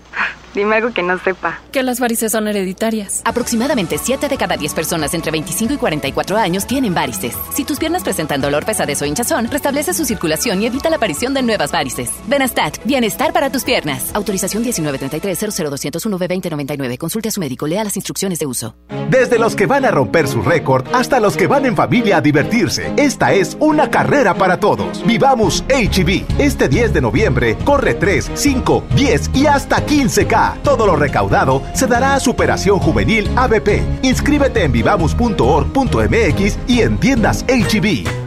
[0.57, 1.61] Dime algo que no sepa.
[1.71, 3.21] Que las varices son hereditarias.
[3.23, 7.33] Aproximadamente 7 de cada 10 personas entre 25 y 44 años tienen varices.
[7.53, 11.33] Si tus piernas presentan dolor, pesadez o hinchazón, restablece su circulación y evita la aparición
[11.33, 12.09] de nuevas varices.
[12.27, 14.13] Benastat, bienestar para tus piernas.
[14.13, 16.97] Autorización 1933-00201-2099.
[16.97, 18.75] Consulte a su médico, lea las instrucciones de uso.
[19.09, 22.21] Desde los que van a romper su récord hasta los que van en familia a
[22.21, 25.05] divertirse, esta es una carrera para todos.
[25.05, 26.23] Vivamos HB.
[26.39, 30.46] Este 10 de noviembre corre 3, 5, 10 y hasta 15K.
[30.63, 33.81] Todo lo recaudado se dará a Superación Juvenil ABP.
[34.03, 38.26] Inscríbete en vivamos.org.mx y en tiendas HB.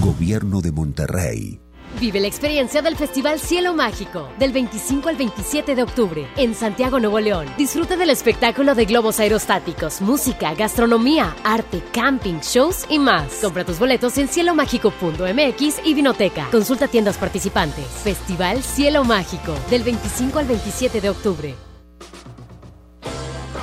[0.00, 1.60] Gobierno de Monterrey.
[1.98, 6.98] Vive la experiencia del Festival Cielo Mágico del 25 al 27 de octubre en Santiago,
[6.98, 7.46] Nuevo León.
[7.58, 13.34] Disfruta del espectáculo de globos aerostáticos, música, gastronomía, arte, camping, shows y más.
[13.42, 16.48] Compra tus boletos en cielomágico.mx y Vinoteca.
[16.50, 17.86] Consulta tiendas participantes.
[17.86, 21.69] Festival Cielo Mágico del 25 al 27 de octubre.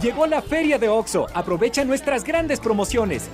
[0.00, 1.26] Llegó la feria de OXO.
[1.34, 3.28] Aprovecha nuestras grandes promociones.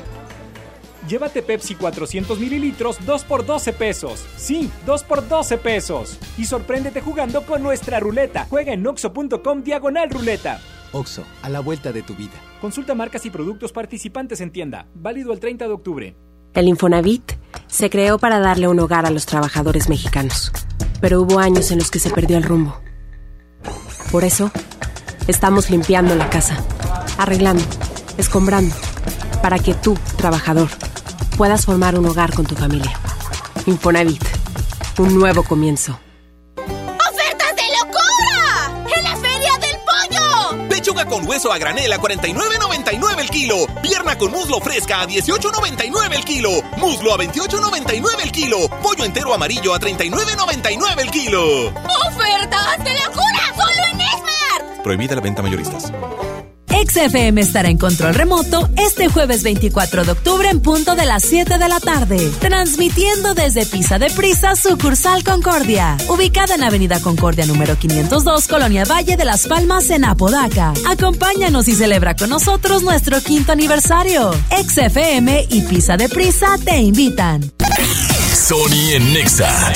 [1.09, 4.27] Llévate Pepsi 400 mililitros 2 por 12 pesos.
[4.37, 6.19] Sí, 2 por 12 pesos.
[6.37, 8.47] Y sorpréndete jugando con nuestra ruleta.
[8.51, 10.61] Juega en oxo.com diagonal ruleta.
[10.91, 12.35] OXO, a la vuelta de tu vida.
[12.61, 14.87] Consulta marcas y productos participantes en tienda.
[14.95, 16.17] Válido el 30 de octubre.
[16.53, 17.33] El Infonavit
[17.69, 20.51] se creó para darle un hogar a los trabajadores mexicanos.
[21.01, 22.81] Pero hubo años en los que se perdió el rumbo.
[24.11, 24.51] Por eso,
[25.27, 26.57] estamos limpiando la casa,
[27.18, 27.64] arreglando,
[28.18, 28.74] escombrando,
[29.43, 30.68] para que tú, trabajador,
[31.37, 32.93] puedas formar un hogar con tu familia.
[33.66, 34.22] Infonavit,
[34.99, 35.99] un nuevo comienzo.
[36.57, 38.85] ¡Ofertas de locura!
[38.97, 40.68] ¡En la Feria del Pollo!
[40.68, 43.57] Pechuga con hueso a granel a 49.99 el kilo.
[43.83, 46.51] Pierna con muslo fresca a 18.99 el kilo.
[46.77, 48.68] Muslo a 28.99 el kilo.
[48.83, 51.66] Pollo entero amarillo a 39.99 el kilo.
[51.68, 53.66] ¡Ofertas de locura!
[54.87, 55.93] Prohibida la venta mayoristas.
[56.68, 61.59] XFM estará en control remoto este jueves 24 de octubre en punto de las 7
[61.59, 67.76] de la tarde, transmitiendo desde Pisa de Prisa, sucursal Concordia, ubicada en Avenida Concordia número
[67.76, 70.72] 502, Colonia Valle de las Palmas en Apodaca.
[70.89, 74.30] Acompáñanos y celebra con nosotros nuestro quinto aniversario.
[74.51, 77.41] XFM y Pisa de Prisa te invitan.
[78.32, 79.72] Sony en Nexa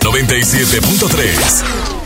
[0.00, 2.01] 97.3.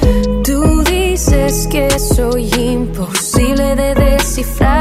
[1.17, 4.76] Dices que soy imposible de descifrar.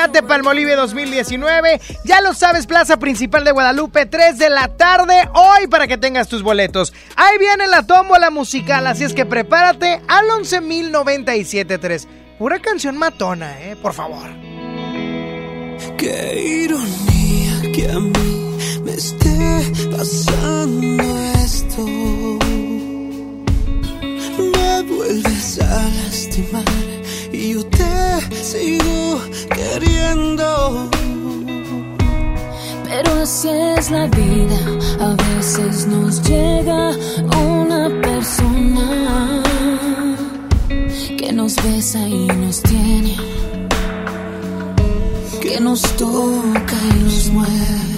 [0.00, 1.78] Colgate Palmolive 2019.
[2.04, 6.26] Ya lo sabes, Plaza Principal de Guadalupe, 3 de la tarde, hoy para que tengas
[6.26, 6.94] tus boletos.
[7.16, 12.06] Ahí viene la tómbola musical, así es que prepárate al 11.097.3.
[12.38, 13.76] Pura canción matona, ¿eh?
[13.76, 14.26] Por favor.
[15.98, 21.04] Qué ironía que a mí me esté pasando
[21.44, 21.84] esto.
[24.38, 26.99] Me vuelves a lastimar
[27.32, 29.20] y yo te sigo
[29.54, 30.90] queriendo.
[32.84, 34.60] Pero así es la vida,
[35.00, 36.90] a veces nos llega
[37.38, 39.42] una persona
[41.16, 43.16] que nos besa y nos tiene,
[45.40, 47.94] que nos toca y nos mueve,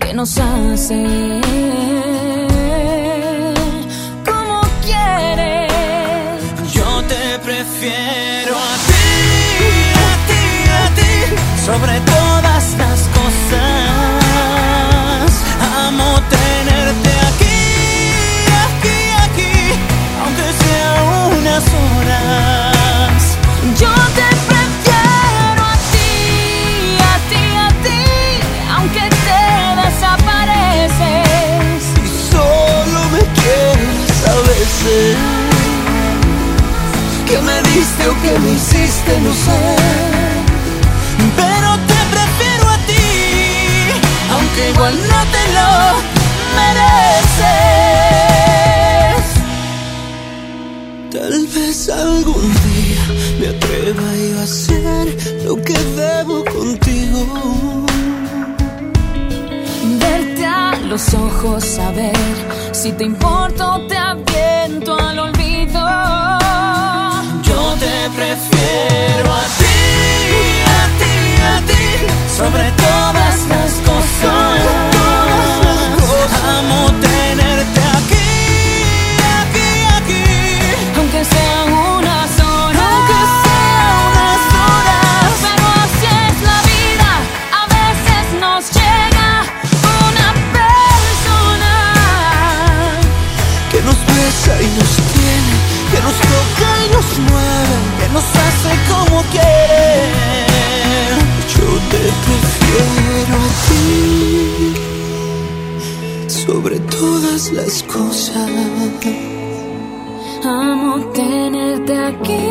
[0.00, 1.40] que nos hace
[11.70, 13.60] sobre todas las cosas.
[15.86, 17.62] Amo tenerte aquí,
[18.66, 19.54] aquí, aquí,
[20.22, 20.90] aunque sea
[21.38, 23.20] unas horas.
[23.82, 26.12] Yo te prefiero a ti,
[27.12, 28.02] a ti, a ti,
[28.76, 29.42] aunque te
[29.82, 31.22] desapareces.
[32.04, 35.14] Y solo me quieres a veces.
[37.28, 40.09] Que me diste o que me hiciste, no sé.
[44.68, 45.70] Igual no te lo
[46.58, 47.90] mereces.
[51.10, 53.04] Tal vez algún día
[53.40, 55.06] me atreva y a hacer
[55.44, 57.86] lo que debo contigo.
[59.98, 62.16] Verte a los ojos, saber
[62.72, 65.80] si te importo, te aviento al olvido.
[67.42, 69.78] Yo te prefiero a ti,
[70.78, 71.14] a ti,
[71.54, 71.84] a ti,
[72.36, 73.89] sobre todas las cosas.
[76.58, 78.30] Amo tenerte aquí,
[79.40, 80.24] aquí, aquí,
[80.98, 85.30] Aunque sean unas horas, aunque sea unas horas.
[85.42, 87.10] pero así es la vida,
[87.60, 89.28] a veces nos llega
[90.08, 91.72] una persona.
[93.70, 95.54] que nos besa y nos tiene,
[95.92, 100.20] que nos toca y nos mueve, que nos hace como quiere.
[101.54, 102.99] Yo te prefiero
[106.60, 108.50] sobre todas las cosas.
[110.44, 112.48] Amo tenerte aquí,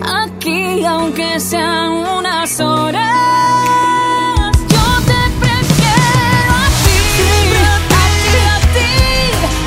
[0.00, 3.02] aquí, aunque sean unas horas.
[4.74, 7.00] Yo te prefiero a ti,
[8.54, 8.94] a ti,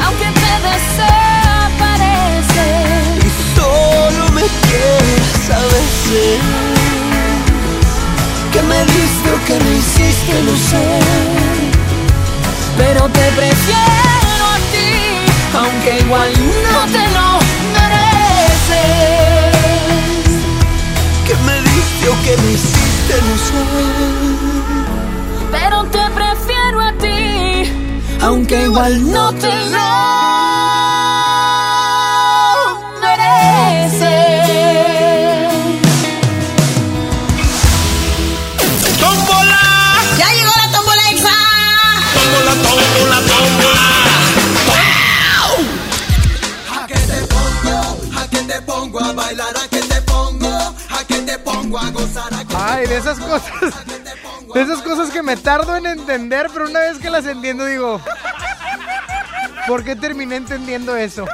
[0.06, 1.26] aunque te desapareces.
[3.28, 6.40] Y solo me quieres a veces.
[8.52, 10.36] Que me diste que me hiciste,
[10.70, 11.55] sé.
[12.96, 16.32] Pero te prefiero a ti, aunque igual
[16.72, 17.28] no te lo
[17.76, 18.80] mereces.
[21.28, 23.62] Que me diste o que me hiciste, no sé.
[25.52, 27.70] Pero te prefiero a ti,
[28.22, 31.15] aunque igual no te lo
[53.16, 53.86] esas cosas.
[54.54, 58.02] De esas cosas que me tardo en entender, pero una vez que las entiendo digo.
[59.68, 61.26] ¿Por qué terminé entendiendo eso?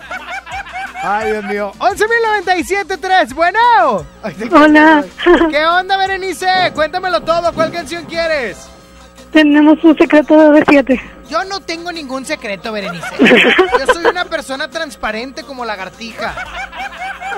[1.04, 1.72] Ay, Dios mío.
[1.80, 3.60] 11.097.3, bueno.
[4.52, 5.04] Hola.
[5.50, 6.48] ¿Qué onda, Berenice?
[6.74, 7.52] Cuéntamelo todo.
[7.54, 8.68] ¿Cuál canción quieres?
[9.32, 11.02] Tenemos un secreto de B7.
[11.30, 13.08] Yo no tengo ningún secreto, Berenice.
[13.80, 16.36] Yo soy una persona transparente como lagartija.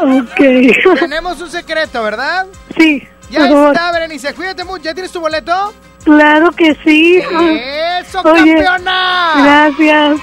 [0.01, 0.99] Ok.
[0.99, 2.47] Tenemos un secreto, ¿verdad?
[2.77, 3.07] Sí.
[3.33, 3.75] Ya favor.
[3.75, 4.33] está, Berenice.
[4.33, 4.83] Cuídate mucho.
[4.83, 5.73] ¿Ya tienes tu boleto?
[6.03, 7.17] Claro que sí.
[8.01, 9.33] ¡Eso, Oye, campeona!
[9.43, 10.19] Gracias.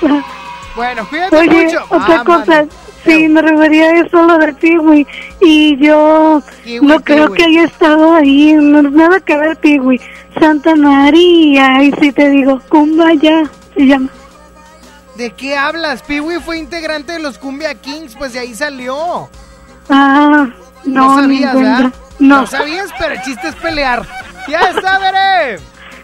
[0.76, 1.84] Bueno, cuídate Oye, mucho.
[1.88, 2.64] otra Ah, cosa.
[3.04, 5.06] Sí, me refería a eso lo del Piwi.
[5.40, 8.52] Y yo Kiwi, no creo que haya estado ahí.
[8.52, 9.98] No, nada que ver, Piwi.
[10.38, 11.82] Santa María.
[11.82, 13.44] Y si te digo, Cumbaya,
[13.74, 14.10] se llama.
[15.16, 16.02] ¿De qué hablas?
[16.02, 19.28] Piwi fue integrante de los Cumbia Kings, pues de ahí salió.
[19.88, 20.46] Ah,
[20.84, 21.54] No, no, sabías.
[21.54, 21.92] ¿verdad?
[22.20, 22.46] No.
[22.46, 24.06] sabías, pero el chiste es pelear.
[24.48, 25.56] Ya está, Bere.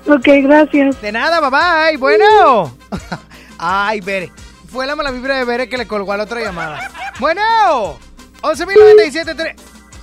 [0.09, 1.01] Ok, gracias.
[1.01, 1.97] De nada, bye bye.
[1.99, 2.77] Bueno.
[3.59, 4.33] Ay, Bere.
[4.71, 6.91] fue la mala vibra de Bere que le colgó a la otra llamada.
[7.19, 7.99] Bueno,
[8.43, 9.55] 11.097.3.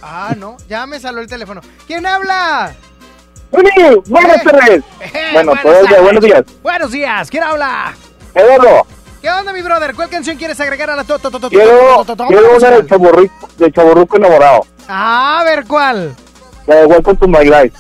[0.02, 1.62] Ah, no, ya me salió el teléfono.
[1.88, 2.74] ¿Quién habla?
[3.52, 4.84] buenas tardes.
[5.32, 6.02] Bueno, buenas tardes.
[6.02, 6.44] buenos días.
[6.62, 7.94] Buenos días, ¿quién habla?
[8.34, 8.86] Eduardo,
[9.24, 9.96] ¿Qué onda, mi brother?
[9.96, 13.48] ¿Cuál canción quieres agregar a la to, to, to, to, quiero, quiero una de chaborruco,
[13.58, 14.66] de chaborruco enamorado.
[14.90, 16.14] Ah, a ver, ¿cuál?
[16.68, 17.72] La de Welcome to My Life.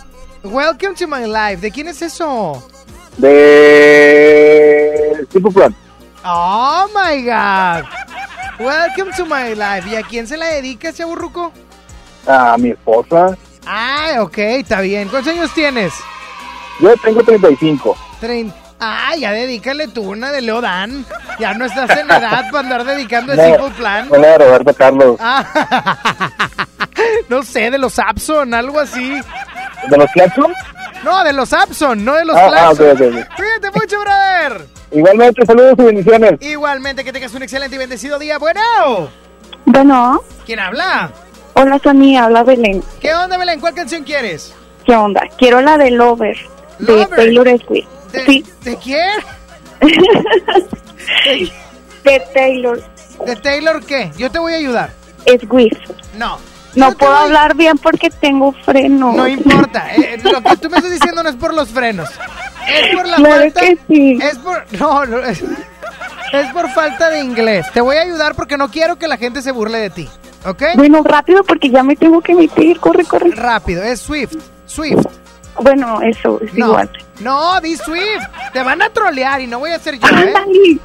[0.45, 1.57] Welcome to my life.
[1.57, 2.63] ¿De quién es eso?
[3.17, 5.75] De Simple Plan.
[6.23, 7.83] Oh my god.
[8.57, 9.85] Welcome to my life.
[9.89, 11.51] ¿Y a quién se la dedica ese burruco?
[12.25, 13.37] A mi esposa.
[13.67, 15.09] Ah, ok, está bien.
[15.09, 15.91] ¿Cuántos años tienes?
[16.79, 17.97] Yo tengo 35.
[18.21, 18.53] Trein-
[18.85, 21.05] Ah, ya dedícale tú una de Leo Dan.
[21.39, 24.07] Ya no estás en edad para andar dedicando el No, Simple Plan.
[24.11, 25.17] Hola, de Roberto Carlos.
[25.19, 25.97] Ah,
[27.29, 29.19] no sé, de los Abson, algo así.
[29.89, 30.53] ¿De los Claxon?
[31.03, 32.91] No, de los Abson, no de los Ah, ah, Claxon.
[32.91, 33.35] ok, ok, ok.
[33.35, 34.67] Cuídate mucho, brother.
[34.91, 36.33] Igualmente, saludos y bendiciones.
[36.41, 38.37] Igualmente, que tengas un excelente y bendecido día.
[38.37, 38.61] Bueno,
[39.65, 41.11] Bueno, ¿quién habla?
[41.55, 42.83] hola Sony, habla Belén.
[42.99, 43.59] ¿Qué onda, Belén?
[43.59, 44.53] ¿Cuál canción quieres?
[44.85, 45.21] ¿Qué onda?
[45.37, 46.37] Quiero la de Lover,
[46.79, 47.09] de Lover.
[47.15, 47.87] Taylor Swift.
[48.13, 49.09] ¿De, Sí, ¿De quién?
[52.03, 52.81] de Taylor
[53.25, 54.11] ¿De Taylor qué?
[54.17, 54.91] Yo te voy a ayudar.
[55.49, 55.77] Swift.
[56.17, 56.37] No.
[56.75, 59.13] No puedo voy- hablar bien porque tengo freno.
[59.13, 59.93] No importa.
[59.95, 62.09] eh, lo que tú me estás diciendo no es por los frenos.
[62.67, 63.59] Es por la Claro falta.
[63.61, 64.19] que sí.
[64.21, 64.65] Es por.
[64.79, 65.19] No, no.
[65.19, 67.67] Es, es por falta de inglés.
[67.73, 70.09] Te voy a ayudar porque no quiero que la gente se burle de ti.
[70.45, 70.63] ¿Ok?
[70.75, 72.79] Bueno, rápido porque ya me tengo que meter.
[72.79, 73.31] Corre, corre.
[73.31, 73.83] Rápido.
[73.83, 74.35] Es Swift.
[74.65, 75.05] Swift.
[75.61, 76.67] Bueno, eso es No.
[76.67, 76.89] igual.
[77.19, 78.23] No, di Swift.
[78.53, 80.33] Te van a trolear y no voy a ser yo, ¿eh?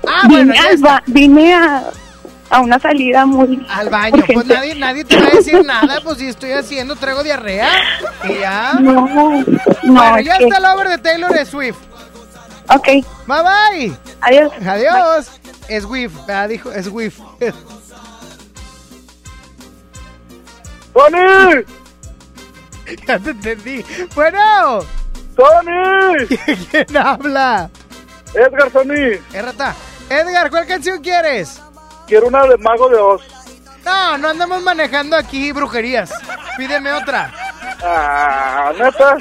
[0.06, 0.86] Ah, bueno, vine, ya al está.
[0.88, 1.84] ba- vine a,
[2.50, 3.66] a una salida muy...
[3.70, 4.22] Al baño.
[4.26, 4.54] Pues urgente.
[4.54, 6.00] nadie, nadie te va a decir nada.
[6.04, 7.68] Pues si estoy haciendo, traigo diarrea.
[8.28, 8.74] Y ya.
[8.80, 9.44] No, no,
[9.84, 11.78] bueno, es ya que- está el over de Taylor de Swift.
[12.70, 13.96] Ok, Bye bye.
[14.20, 14.52] adiós.
[14.66, 15.30] Adiós.
[15.68, 16.12] Es Swift.
[16.48, 17.20] Dijo, es Swift.
[20.92, 21.64] ¡Tony!
[23.06, 23.84] ya te entendí.
[24.14, 24.80] Bueno.
[25.36, 26.26] ¡Tony!
[26.70, 27.70] ¿Quién habla?
[28.34, 29.18] Edgar Tony.
[29.32, 29.74] Errata.
[30.10, 31.60] Edgar, ¿cuál canción quieres?
[32.06, 33.22] Quiero una de Mago de Oz.
[33.84, 36.10] No, no andamos manejando aquí brujerías.
[36.56, 37.32] Pídeme otra.
[37.82, 39.16] Ah, neta.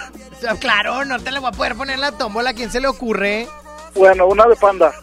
[0.60, 2.52] Claro, no te le voy a poder poner la tómbola.
[2.52, 3.48] ¿A quién se le ocurre?
[3.96, 4.94] Bueno, una de Panda.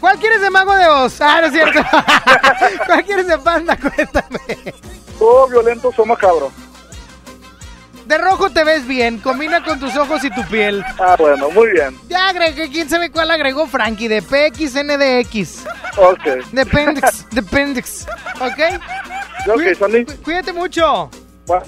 [0.00, 1.20] ¿Cuál quieres de Mago de Oz?
[1.20, 1.80] Ah, no es cierto.
[2.86, 3.76] ¿Cuál quieres de Panda?
[3.76, 4.74] Cuéntame.
[5.18, 6.52] Todo violento, son macabro.
[8.08, 9.18] De rojo te ves bien.
[9.18, 10.82] Combina con tus ojos y tu piel.
[10.98, 11.94] Ah, bueno, muy bien.
[12.08, 12.70] Ya agregué.
[12.70, 14.08] ¿Quién sabe cuál agregó Frankie?
[14.08, 15.64] De PXNDX.
[15.96, 16.24] Ok.
[16.52, 17.28] De Pendix.
[17.30, 18.06] De Pendix.
[18.40, 18.80] ¿Ok?
[19.52, 20.04] Ok, Tony.
[20.04, 21.10] Cu- Cuídate mucho.
[21.46, 21.60] Bye.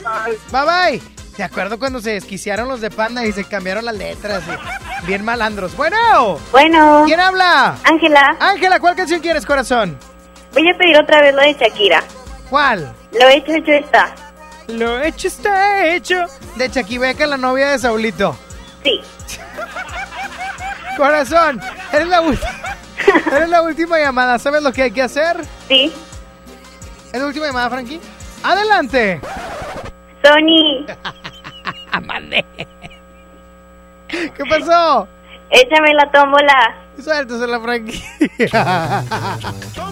[0.50, 0.62] Bye
[0.98, 1.02] bye.
[1.36, 4.42] ¿Te acuerdo cuando se desquiciaron los de Panda y se cambiaron las letras?
[4.48, 5.76] y- Bien malandros.
[5.76, 6.38] Bueno.
[6.52, 7.02] Bueno.
[7.06, 7.76] ¿Quién habla?
[7.84, 8.36] Ángela.
[8.40, 9.98] Ángela, ¿cuál canción quieres, corazón?
[10.54, 12.02] Voy a pedir otra vez lo de Shakira.
[12.48, 12.92] ¿Cuál?
[13.12, 14.14] Lo hecho, hecho está.
[14.72, 16.26] Lo hecho está hecho.
[16.56, 18.36] De Chaquibeca, la novia de Saulito.
[18.84, 19.00] Sí.
[20.96, 21.60] Corazón,
[21.92, 22.50] eres la última.
[23.32, 24.38] Eres la última llamada.
[24.38, 25.36] ¿Sabes lo que hay que hacer?
[25.68, 25.92] Sí.
[27.12, 27.98] ¿Es la última llamada, Frankie?
[28.42, 29.20] ¡Adelante!
[30.22, 30.86] Sony,
[32.06, 32.44] Mandé.
[34.08, 35.08] ¿Qué pasó?
[35.50, 36.76] échame la tómbola.
[37.02, 38.04] Suéltesela, Frankie.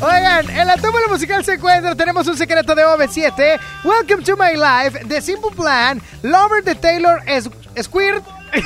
[0.00, 4.52] Oigan, en la tómbola musical se encuentra, tenemos un secreto de OV7, Welcome to My
[4.54, 7.48] Life, The Simple Plan, Lover de Taylor es
[7.82, 8.22] Squirt.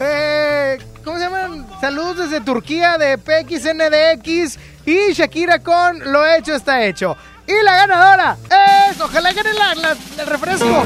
[0.00, 1.66] Eh, ¿Cómo se llaman?
[1.80, 7.16] Saludos desde Turquía de PXNDX y Shakira con Lo hecho está hecho.
[7.46, 8.36] Y la ganadora
[8.90, 10.82] es, ojalá gane la- el refresco.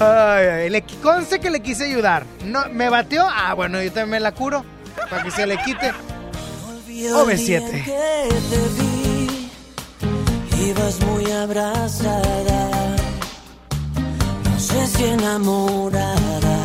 [0.00, 2.24] Ay, ay, le conste que le quise ayudar.
[2.44, 3.26] No, ¿Me bateó?
[3.28, 4.64] Ah, bueno, yo también me la curo.
[5.10, 5.92] Para que se le quite.
[7.06, 7.84] OV7.
[7.84, 9.50] que te vi,
[10.68, 12.96] ibas muy abrazada,
[14.44, 16.58] no sé si enamorada,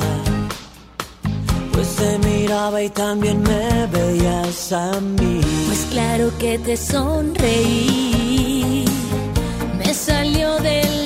[1.72, 5.42] pues te miraba y también me veías a mí.
[5.68, 7.26] Pues claro que te sonreí,
[9.78, 11.03] me salió del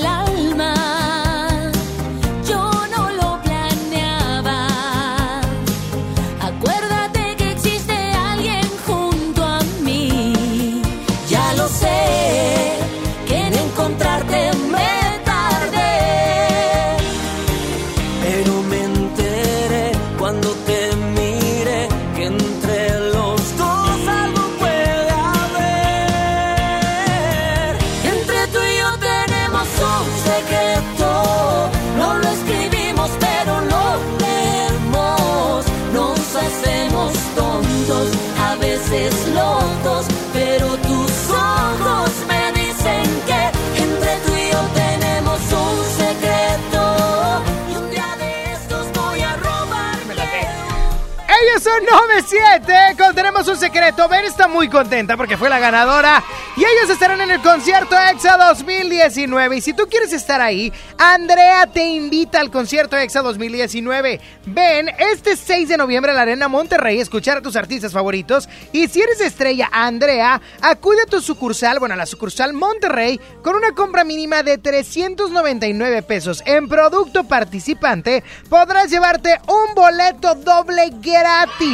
[51.83, 52.95] 997.
[52.97, 54.07] Con Tenemos un secreto.
[54.07, 56.23] Ben está muy contenta porque fue la ganadora.
[56.55, 59.57] Y ellos estarán en el concierto EXA 2019.
[59.57, 64.19] Y si tú quieres estar ahí, Andrea te invita al concierto EXA 2019.
[64.45, 68.49] Ven este 6 de noviembre a la Arena Monterrey a escuchar a tus artistas favoritos.
[68.71, 73.55] Y si eres estrella, Andrea, acude a tu sucursal, bueno, a la sucursal Monterrey, con
[73.55, 78.23] una compra mínima de 399 pesos en producto participante.
[78.49, 81.66] Podrás llevarte un boleto doble gratis.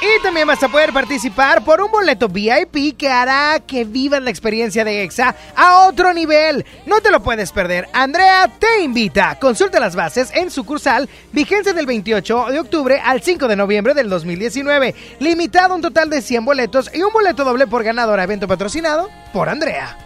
[0.00, 4.30] Y también vas a poder participar por un boleto VIP que hará que vivas la
[4.30, 6.64] experiencia de EXA a otro nivel.
[6.86, 7.88] No te lo puedes perder.
[7.92, 9.36] Andrea te invita.
[9.40, 14.08] Consulta las bases en sucursal, vigencia del 28 de octubre al 5 de noviembre del
[14.08, 14.94] 2019.
[15.18, 18.20] Limitado a un total de 100 boletos y un boleto doble por ganador.
[18.20, 19.98] Evento patrocinado por Andrea.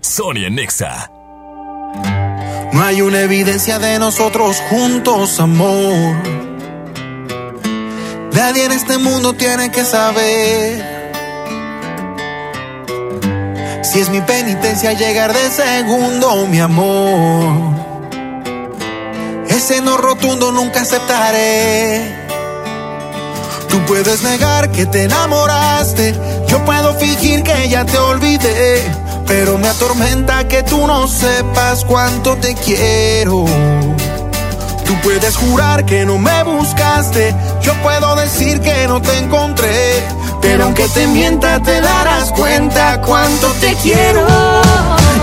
[0.00, 1.10] Sonia Nexa.
[2.74, 6.43] No hay una evidencia de nosotros juntos, amor.
[8.34, 11.04] Nadie en este mundo tiene que saber.
[13.84, 17.74] Si es mi penitencia llegar de segundo, mi amor.
[19.46, 22.12] Ese no rotundo nunca aceptaré.
[23.68, 26.16] Tú puedes negar que te enamoraste.
[26.48, 28.82] Yo puedo fingir que ya te olvidé.
[29.28, 33.44] Pero me atormenta que tú no sepas cuánto te quiero.
[35.02, 37.34] Puedes jurar que no me buscaste.
[37.62, 40.02] Yo puedo decir que no te encontré.
[40.40, 44.26] Pero aunque te mienta, te darás cuenta cuánto te quiero.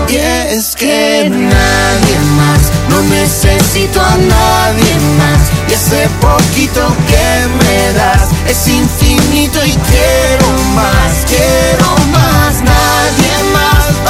[0.08, 2.60] Y es que nadie más,
[2.90, 5.40] no necesito a nadie más.
[5.68, 12.62] Y ese poquito que me das es infinito y quiero más, quiero más.
[12.62, 13.41] Nadie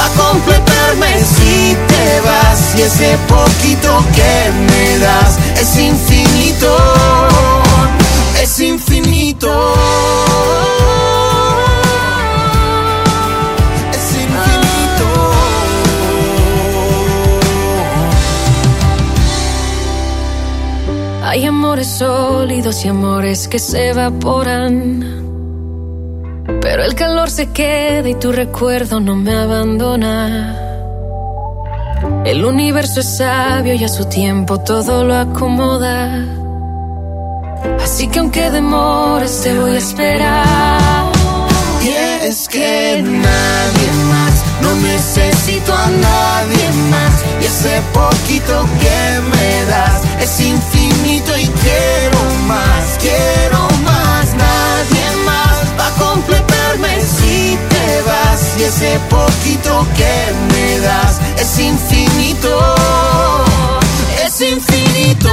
[0.03, 2.75] a completarme si te vas.
[2.77, 6.75] Y ese poquito que me das es infinito,
[8.41, 9.51] es infinito.
[13.91, 15.07] Es infinito.
[21.23, 25.32] Hay amores sólidos y amores que se evaporan.
[26.73, 30.57] Pero el calor se queda y tu recuerdo no me abandona.
[32.25, 36.25] El universo es sabio y a su tiempo todo lo acomoda.
[37.79, 41.11] Así que aunque demores te voy a esperar.
[41.83, 41.89] Y
[42.25, 47.23] es que nadie más, no necesito a nadie más.
[47.39, 53.72] Y ese poquito que me das es infinito y quiero más, quiero más.
[58.57, 62.75] Y ese poquito que me das es infinito,
[64.23, 65.29] es infinito.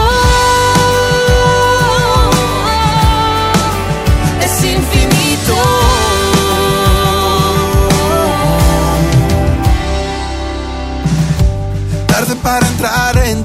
[4.42, 5.54] Es infinito.
[12.06, 13.44] Tarde para entrar en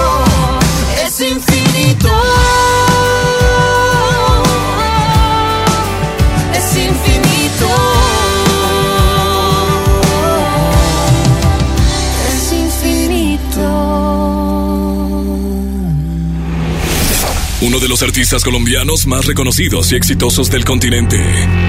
[17.81, 21.17] de los artistas colombianos más reconocidos y exitosos del continente.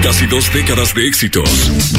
[0.03, 1.49] Casi dos décadas de éxitos.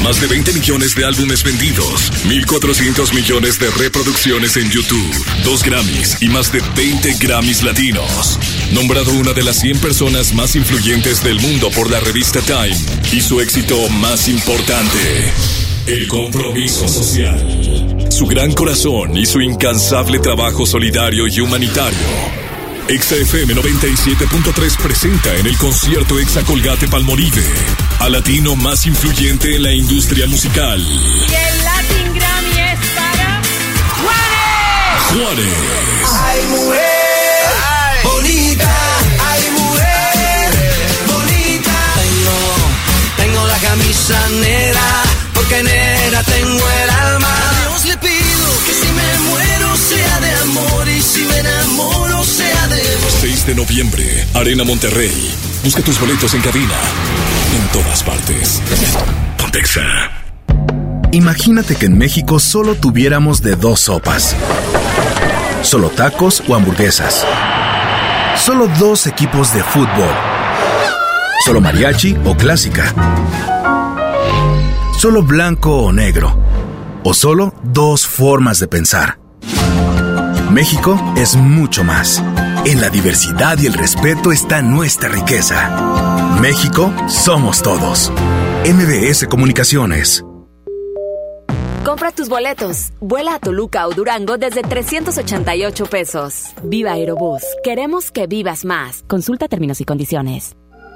[0.03, 2.13] Más de 20 millones de álbumes vendidos.
[2.23, 5.25] 1.400 millones de reproducciones en YouTube.
[5.43, 8.39] Dos Grammys y más de 20 Grammys latinos.
[8.71, 12.77] Nombrado una de las 100 personas más influyentes del mundo por la revista Time.
[13.11, 15.33] Y su éxito más importante.
[15.87, 18.07] El compromiso social.
[18.09, 22.44] Su gran corazón y su incansable trabajo solidario y humanitario.
[22.87, 27.43] XFM 97.3 presenta en el concierto Exa Colgate Palmolive
[27.97, 30.79] a latino más influyente en la industria musical.
[30.79, 33.41] Y el Latin Grammy es para
[33.97, 35.01] Juárez.
[35.09, 35.53] Juárez.
[36.25, 36.79] Ay, mujer.
[37.65, 37.99] Ay.
[38.03, 38.75] Bonita.
[39.31, 40.51] Ay, mujer.
[41.07, 41.75] Bonita.
[41.97, 42.37] Tengo,
[43.17, 45.03] tengo la camisa negra.
[45.33, 47.35] Porque negra tengo el alma.
[47.49, 52.14] A Dios le pido que si me muero sea de amor y si me enamoro
[53.53, 55.31] noviembre, Arena Monterrey.
[55.63, 56.73] Busca tus boletos en cabina.
[57.55, 58.61] En todas partes.
[59.37, 59.81] Pontexa.
[61.11, 64.35] Imagínate que en México solo tuviéramos de dos sopas.
[65.61, 67.25] Solo tacos o hamburguesas.
[68.37, 70.13] Solo dos equipos de fútbol.
[71.45, 72.93] Solo mariachi o clásica.
[74.99, 76.37] Solo blanco o negro.
[77.03, 79.19] O solo dos formas de pensar.
[80.51, 82.23] México es mucho más.
[82.65, 86.39] En la diversidad y el respeto está nuestra riqueza.
[86.41, 88.11] México somos todos.
[88.65, 90.25] MBS Comunicaciones.
[91.85, 92.91] Compra tus boletos.
[92.99, 96.45] Vuela a Toluca o Durango desde 388 pesos.
[96.63, 97.43] Viva Aerobús.
[97.63, 99.03] Queremos que vivas más.
[99.07, 100.55] Consulta términos y condiciones.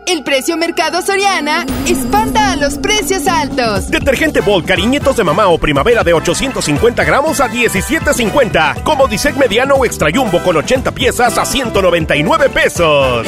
[0.10, 3.92] El precio Mercado Soriana espanta a los precios altos.
[3.92, 8.82] Detergente Bold Cariñitos de mamá o primavera de 850 gramos a 17.50.
[8.82, 13.28] Como Disec mediano o extra jumbo con 80 piezas a 199 pesos.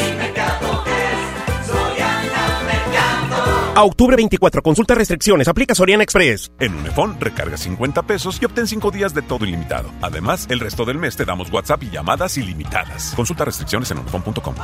[3.76, 6.52] A octubre 24, consulta restricciones, aplica Soriana Express.
[6.60, 9.92] En Unifón, recarga 50 pesos y obtén 5 días de todo ilimitado.
[10.02, 13.14] Además, el resto del mes te damos WhatsApp y llamadas ilimitadas.
[13.16, 14.56] Consulta restricciones en unifón.com.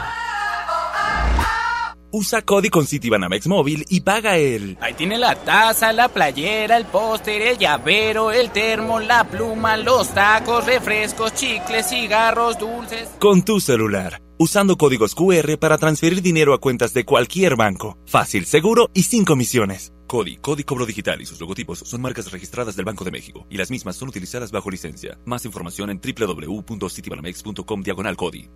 [2.11, 4.77] Usa Cody con Citibanamex móvil y paga el.
[4.81, 10.09] Ahí tiene la taza, la playera, el póster, el llavero, el termo, la pluma, los
[10.09, 13.09] tacos, refrescos, chicles, cigarros, dulces.
[13.19, 14.21] Con tu celular.
[14.39, 17.97] Usando códigos QR para transferir dinero a cuentas de cualquier banco.
[18.05, 19.93] Fácil, seguro y sin comisiones.
[20.07, 23.57] Cody, Cody Cobro Digital y sus logotipos son marcas registradas del Banco de México y
[23.57, 25.17] las mismas son utilizadas bajo licencia.
[25.25, 28.47] Más información en www.citibanamex.com diagonal Cody.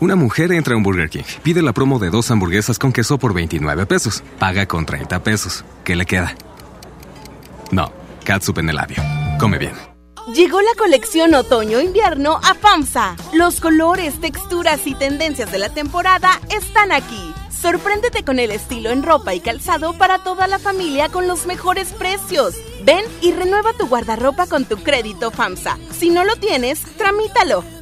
[0.00, 3.18] Una mujer entra a un Burger King, pide la promo de dos hamburguesas con queso
[3.18, 5.64] por 29 pesos, paga con 30 pesos.
[5.84, 6.34] ¿Qué le queda?
[7.70, 7.92] No,
[8.24, 9.02] catsup en el labio.
[9.38, 9.74] Come bien.
[10.34, 13.16] Llegó la colección otoño-invierno a FAMSA.
[13.32, 17.34] Los colores, texturas y tendencias de la temporada están aquí.
[17.50, 21.92] Sorpréndete con el estilo en ropa y calzado para toda la familia con los mejores
[21.92, 22.54] precios.
[22.84, 25.78] Ven y renueva tu guardarropa con tu crédito FAMSA.
[25.92, 27.81] Si no lo tienes, tramítalo.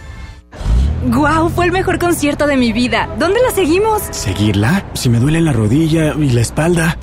[1.05, 1.49] ¡Guau!
[1.49, 3.09] Fue el mejor concierto de mi vida.
[3.17, 4.03] ¿Dónde la seguimos?
[4.11, 4.85] ¿Seguirla?
[4.93, 6.97] Si me duele la rodilla y la espalda.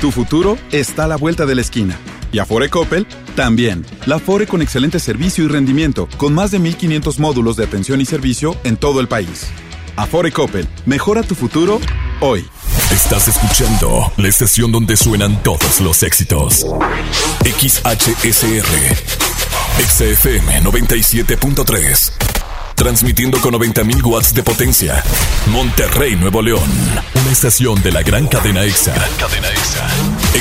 [0.00, 1.96] Tu futuro está a la vuelta de la esquina.
[2.30, 3.86] Y Afore Coppel, también.
[4.04, 8.04] La Afore con excelente servicio y rendimiento, con más de 1500 módulos de atención y
[8.04, 9.46] servicio en todo el país.
[9.96, 11.80] Afore Coppel, mejora tu futuro
[12.20, 12.46] hoy.
[12.90, 16.66] Estás escuchando la estación donde suenan todos los éxitos.
[17.42, 18.66] XHSR.
[19.78, 22.35] XFM 97.3.
[22.76, 25.02] Transmitiendo con 90.000 watts de potencia.
[25.46, 26.70] Monterrey, Nuevo León.
[27.14, 28.94] Una estación de la gran cadena EXA.
[29.18, 29.88] cadena EXA.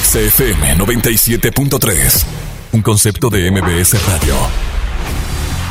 [0.03, 2.25] XFM 97.3.
[2.73, 4.35] Un concepto de MBS Radio.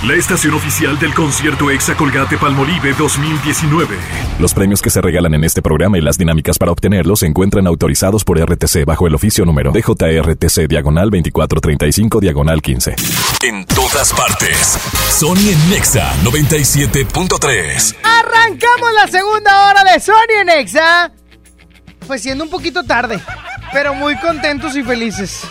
[0.07, 3.96] La estación oficial del concierto Exa Colgate Palmolive 2019.
[4.38, 7.66] Los premios que se regalan en este programa y las dinámicas para obtenerlos se encuentran
[7.66, 12.96] autorizados por RTC bajo el oficio número DJRTC diagonal 2435 diagonal 15.
[13.44, 14.78] En todas partes.
[15.09, 17.96] Sony en Nexa 97.3.
[18.02, 21.12] Arrancamos la segunda hora de Sony en Exa.
[22.07, 23.18] Pues siendo un poquito tarde,
[23.72, 25.44] pero muy contentos y felices.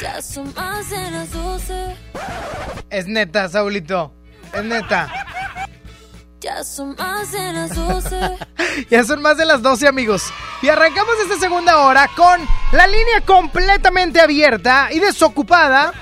[0.00, 1.96] Ya son más de las 12.
[2.90, 4.12] Es neta, Saulito.
[4.52, 5.10] Es neta.
[6.40, 8.20] Ya son más de las 12.
[8.90, 10.32] Ya son más de las 12 amigos.
[10.60, 12.40] Y arrancamos esta segunda hora con
[12.72, 15.92] la línea completamente abierta y desocupada.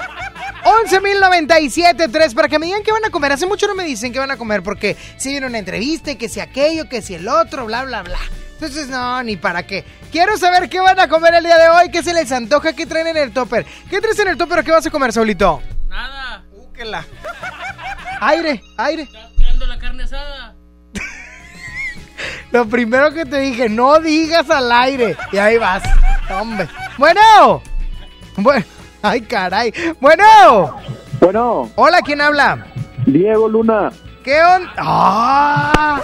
[0.64, 3.32] 11.097.3 para que me digan qué van a comer.
[3.32, 6.16] Hace mucho no me dicen qué van a comer porque si viene una entrevista y
[6.16, 8.18] que si aquello, que si el otro, bla, bla, bla.
[8.62, 9.84] Entonces, no, ni para qué.
[10.12, 12.86] Quiero saber qué van a comer el día de hoy, qué se les antoja, qué
[12.86, 13.66] traen en el topper.
[13.90, 15.60] ¿Qué traes en el topper o qué vas a comer, Saulito?
[15.88, 16.44] Nada.
[16.52, 17.04] Úquela.
[18.20, 19.08] Aire, aire.
[19.36, 20.54] Tirando la carne asada.
[22.52, 25.16] Lo primero que te dije, no digas al aire.
[25.32, 25.82] Y ahí vas.
[26.30, 26.68] Hombre.
[26.98, 27.60] Bueno.
[28.36, 28.64] Bueno.
[29.02, 29.74] Ay, caray.
[30.00, 30.80] Bueno.
[31.18, 31.68] Bueno.
[31.74, 32.64] Hola, ¿quién habla?
[33.06, 33.90] Diego Luna.
[34.22, 34.72] ¿Qué onda?
[34.76, 36.00] ¡Ah!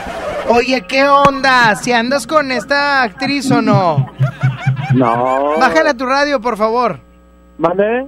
[0.49, 1.75] Oye, ¿qué onda?
[1.77, 4.07] ¿Si andas con esta actriz o no?
[4.95, 5.59] No.
[5.59, 6.99] Bájale a tu radio, por favor.
[7.59, 8.07] ¿Mande?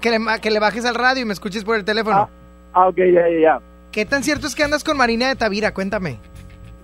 [0.00, 2.28] Que le, que le bajes al radio y me escuches por el teléfono.
[2.72, 3.60] Ah, ok, ya, ya, ya.
[3.92, 5.74] ¿Qué tan cierto es que andas con Marina de Tavira?
[5.74, 6.18] Cuéntame.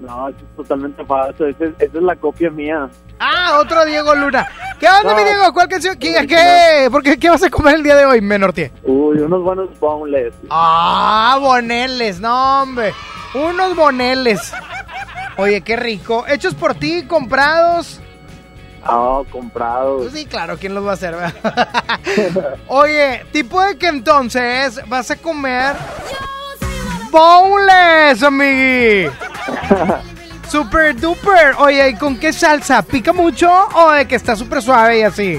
[0.01, 1.47] No, eso es totalmente falso.
[1.47, 2.89] Esa es, esa es la copia mía.
[3.19, 4.47] Ah, otro Diego Luna.
[4.79, 5.17] ¿Qué onda, No.
[5.17, 5.53] mi Diego?
[5.55, 5.97] ¿Cuál canción?
[5.99, 6.89] ¿Qué, qué?
[6.91, 8.71] ¿Por qué, ¿Qué vas a comer el día de hoy, Menortie?
[8.85, 10.35] Uy, unos buenos boneless.
[10.51, 12.93] Ah, boneles, no, hombre.
[13.35, 14.53] Unos boneles.
[15.39, 16.25] Oye, qué rico.
[16.29, 18.01] ¿Hechos por ti, comprados?
[18.85, 20.03] Ah, comprados.
[20.03, 21.17] Pues sí, claro, ¿quién los va a hacer?
[22.69, 25.75] Oye, tipo de que entonces vas a comer
[27.11, 29.11] boneless, amigui.
[30.57, 31.54] Super duper.
[31.59, 32.80] Oye, ¿y con qué salsa?
[32.80, 35.38] ¿Pica mucho o de que está súper suave y así?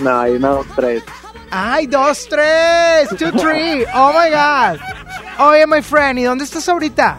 [0.00, 1.04] No, hay una, dos, tres.
[1.52, 3.84] Ay, dos, tres, two, three.
[3.94, 4.80] Oh my God.
[5.38, 7.16] Oye, my friend, ¿y dónde estás ahorita?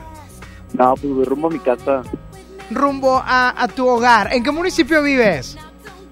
[0.74, 2.02] No, pues voy rumbo a mi casa
[2.70, 4.34] Rumbo a, a tu hogar.
[4.34, 5.58] ¿En qué municipio vives?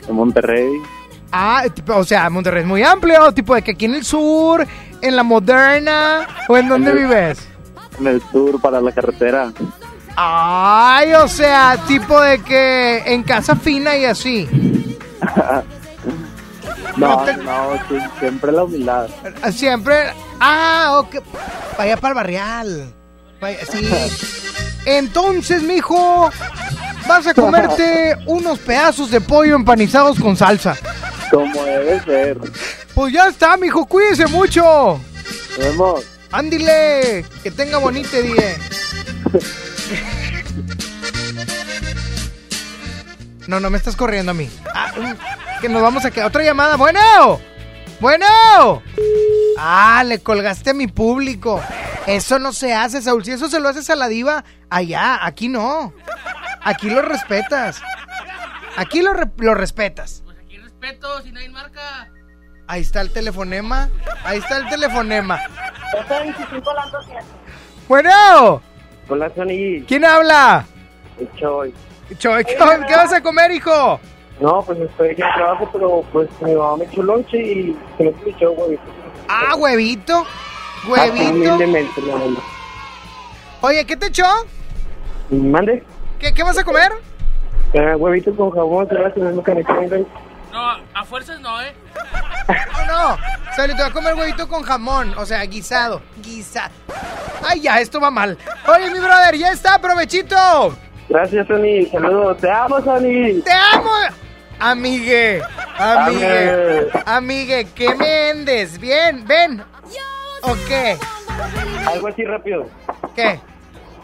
[0.08, 0.72] en Monterrey.
[1.34, 4.66] Ah, o sea, Monterrey es muy amplio, tipo de que aquí en el sur,
[5.02, 7.46] en la moderna, o en dónde En el- vives?
[8.00, 9.52] En el sur, para la carretera.
[10.16, 14.48] Ay, o sea, tipo de que en casa fina y así.
[16.98, 17.78] No, No
[18.20, 19.10] siempre la humildad.
[19.52, 20.14] Siempre.
[20.40, 21.16] Ah, ok.
[21.78, 22.94] Vaya para el barrial.
[23.42, 23.86] Vaya, sí.
[24.86, 26.30] Entonces, mijo,
[27.08, 30.78] vas a comerte unos pedazos de pollo empanizados con salsa.
[31.30, 32.38] Como debe ser.
[32.94, 34.64] Pues ya está, mijo, cuídese mucho.
[34.64, 36.04] Nos vemos.
[36.32, 38.56] Ándile, que tenga bonito día.
[43.48, 44.50] No, no me estás corriendo a mí.
[44.74, 46.28] Ah, mm, que nos vamos a quedar.
[46.28, 46.76] Otra llamada.
[46.78, 47.40] Bueno.
[48.00, 48.82] Bueno.
[49.58, 51.62] Ah, le colgaste a mi público.
[52.08, 53.24] Eso no se hace, Saúl.
[53.24, 55.94] Si eso se lo haces a la diva, allá, aquí no.
[56.62, 57.82] Aquí lo respetas.
[58.78, 60.24] Aquí lo, re- lo respetas.
[60.44, 62.10] Aquí respeto, si nadie marca.
[62.68, 63.90] Ahí está el telefonema.
[64.24, 65.40] Ahí está el telefonema.
[67.88, 68.62] Bueno.
[69.08, 69.86] Hola, Sony.
[69.88, 70.66] ¿Quién habla?
[71.40, 71.74] Choy.
[72.18, 74.00] Choy, ¿qué, qué vas a comer, hijo?
[74.40, 78.04] No, pues estoy aquí en trabajo, pero pues mi mamá me echó lonche y se
[78.04, 78.84] me echó huevito.
[79.28, 80.26] Ah, huevito.
[80.88, 81.54] Huevito.
[81.54, 82.44] amor.
[83.62, 84.26] Oye, ¿qué te echó?
[85.30, 85.84] Mande.
[86.20, 86.92] ¿Qué, qué vas a comer?
[87.74, 90.08] Eh, huevito con jabón, es lo que me quieren.
[90.52, 91.74] No, a fuerzas no, ¿eh?
[92.48, 93.18] Oh, no.
[93.56, 95.14] Sally, te voy a comer huevito con jamón.
[95.18, 96.02] O sea, guisado.
[96.22, 96.72] Guisado.
[97.44, 98.38] Ay, ya, esto va mal.
[98.68, 100.78] Oye, mi brother, ya está, provechito.
[101.10, 101.86] Gracias, Sony.
[101.92, 102.38] Saludos.
[102.38, 103.42] Te amo, Sony.
[103.44, 103.90] ¡Te amo!
[104.58, 105.42] Amigue,
[105.78, 108.80] amigue, amigue, ¿qué me endes?
[108.80, 109.62] Bien, ven.
[110.42, 110.98] ¿O qué?
[111.88, 112.66] Algo así rápido.
[113.16, 113.40] ¿Qué?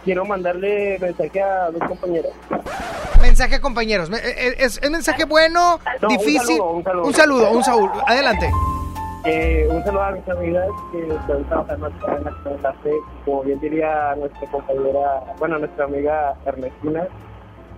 [0.04, 2.32] Quiero mandarle mensaje a dos compañeras.
[3.22, 4.10] mensaje a compañeros.
[4.10, 6.42] Me- eh, ¿Es, es mensaje bueno, No, un difícil?
[6.58, 7.06] saludo, un saludo.
[7.08, 8.04] Un saludo, un saludo.
[8.08, 8.52] Adelante.
[9.24, 12.92] Eh, un saludo a mis amigas que están trabajando acá en la clase,
[13.24, 17.08] como bien diría nuestra compañera, bueno, nuestra amiga Ernestina,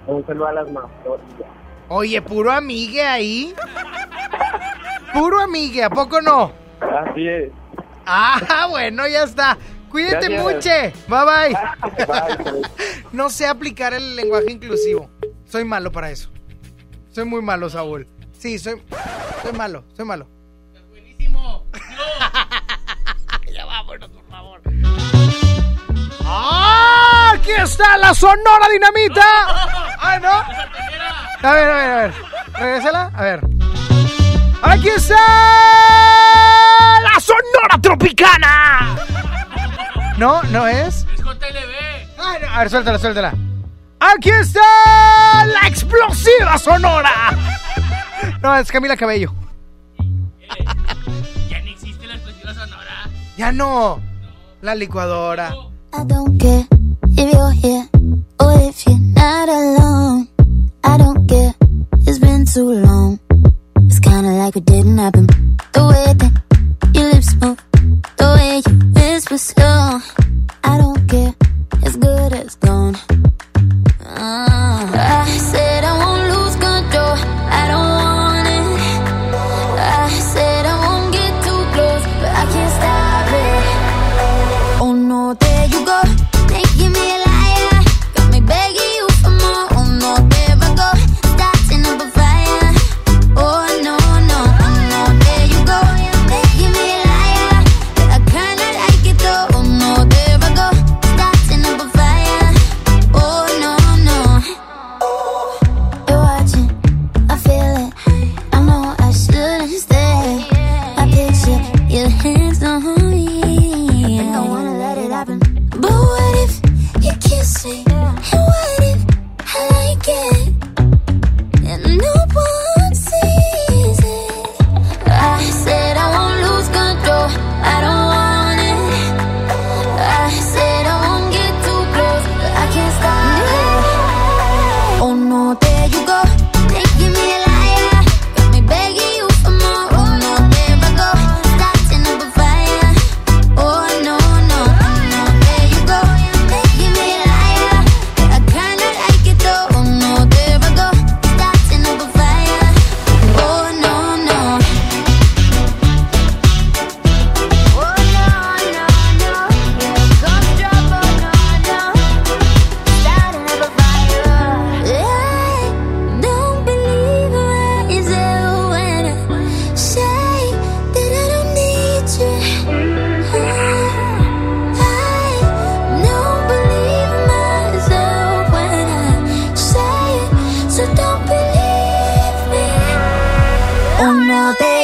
[0.08, 0.92] un saludo a las mamás.
[1.90, 3.54] Oye, puro amigue ahí.
[5.14, 6.54] Puro amigue, ¿a poco no?
[6.80, 7.52] Así es.
[8.06, 9.58] Ah, bueno, ya está.
[9.92, 10.70] Cuídate mucho.
[11.08, 12.06] Bye bye.
[12.08, 12.62] Bye.
[13.12, 15.10] no sé aplicar el lenguaje inclusivo.
[15.46, 16.32] Soy malo para eso.
[17.10, 18.08] Soy muy malo, Saúl.
[18.32, 18.82] Sí, soy,
[19.44, 20.28] soy malo, soy malo.
[23.54, 24.62] Ya vámonos, por favor.
[26.26, 27.34] ¡Ah!
[27.36, 29.22] ¡Aquí está la Sonora Dinamita!
[30.00, 31.48] ¡Ah, no!
[31.48, 32.14] A ver, a ver, a ver.
[32.54, 33.12] Regrésala.
[33.14, 33.42] A ver.
[34.62, 35.16] ¡Aquí está
[37.02, 38.96] la Sonora Tropicana!
[40.18, 41.06] No, no es.
[41.14, 41.74] Es JLB.
[42.18, 43.34] Ah, no, A ver, suéltala, suéltala.
[44.00, 47.32] ¡Aquí está la explosiva Sonora!
[48.42, 49.34] No, es Camila Cabello.
[53.44, 54.00] Ya no.
[54.62, 55.54] La licuadora.
[55.92, 56.66] I don't care
[57.18, 57.90] if you're here
[58.40, 60.30] or if you're not alone.
[60.86, 61.54] I don't care,
[62.08, 63.20] it's been too long.
[63.88, 65.28] It's kinda like it didn't happen.
[65.74, 66.34] The way that
[66.96, 67.60] your lips move,
[68.16, 70.00] the way you whisper slow.
[70.64, 71.36] I don't care,
[71.82, 72.96] it's good as gone.
[74.06, 75.63] Ah, I said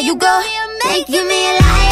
[0.10, 0.41] you go,
[0.86, 1.88] making me a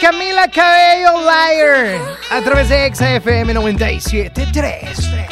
[0.00, 1.98] Camila Cabello Liar.
[2.30, 5.26] A través de XFM 97 3 3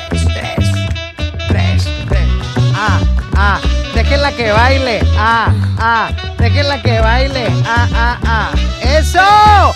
[1.49, 2.29] 3 3
[2.75, 3.01] Ah,
[3.37, 3.61] ah,
[3.95, 5.01] déjenla que baile.
[5.17, 7.47] Ah, ah, déjenla que baile.
[7.65, 8.51] Ah, ah, ah.
[8.83, 9.75] ¡Eso!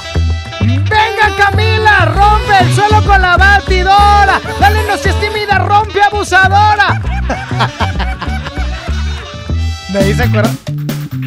[0.61, 2.07] ¡Venga Camila!
[2.07, 4.41] ¡Rompe el suelo con la batidora!
[4.59, 5.59] ¡Dale no seas tímida!
[5.59, 7.01] ¡Rompe abusadora!
[9.93, 10.51] ¿Me dice acuerdo?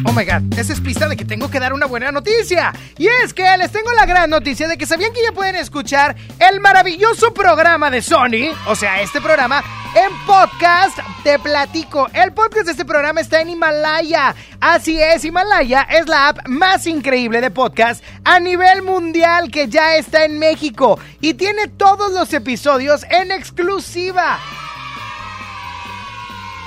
[0.06, 2.72] Oh my god, esa es pista de que tengo que dar una buena noticia.
[2.98, 6.14] Y es que les tengo la gran noticia de que sabían que ya pueden escuchar
[6.38, 9.64] el maravilloso programa de Sony, o sea, este programa,
[9.94, 10.98] en podcast.
[11.22, 14.34] Te platico, el podcast de este programa está en Himalaya.
[14.60, 19.96] Así es, Himalaya es la app más increíble de podcast a nivel mundial que ya
[19.96, 24.38] está en México y tiene todos los episodios en exclusiva.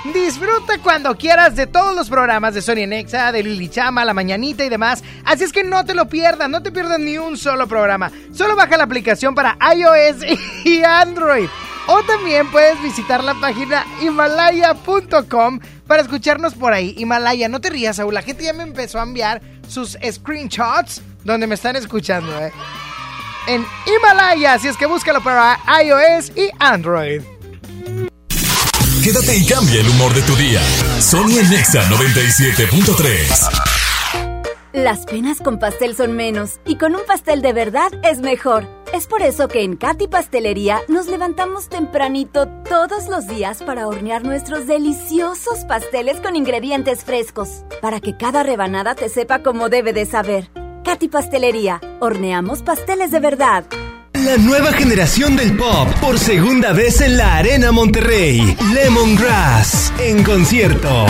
[0.04, 4.64] Disfruta cuando quieras de todos los programas de Sony Nexa, de Lili Chama, La Mañanita
[4.64, 5.02] y demás.
[5.24, 8.10] Así es que no te lo pierdas, no te pierdas ni un solo programa.
[8.32, 10.24] Solo baja la aplicación para iOS
[10.64, 11.48] y Android.
[11.88, 16.94] O también puedes visitar la página himalaya.com para escucharnos por ahí.
[16.96, 18.14] Himalaya, no te rías, Saúl.
[18.14, 22.52] La gente ya me empezó a enviar sus screenshots donde me están escuchando, ¿eh?
[23.46, 27.22] En Himalaya, así es que búscalo para iOS y Android.
[29.08, 30.60] Quédate y cambia el humor de tu día.
[31.00, 34.52] Sony en Nexa 97.3.
[34.74, 38.68] Las penas con pastel son menos y con un pastel de verdad es mejor.
[38.92, 44.24] Es por eso que en Katy Pastelería nos levantamos tempranito todos los días para hornear
[44.24, 50.04] nuestros deliciosos pasteles con ingredientes frescos, para que cada rebanada te sepa como debe de
[50.04, 50.50] saber.
[50.84, 53.64] Katy Pastelería, horneamos pasteles de verdad.
[54.24, 58.56] La nueva generación del pop por segunda vez en la Arena Monterrey.
[58.72, 61.06] Lemongrass en concierto.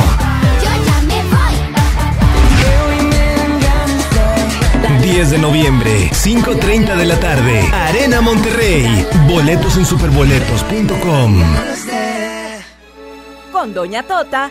[5.00, 9.06] 10 de noviembre, 5.30 de la tarde, Arena Monterrey.
[9.26, 11.42] Boletos en superboletos.com.
[13.50, 14.50] Con Doña Tota,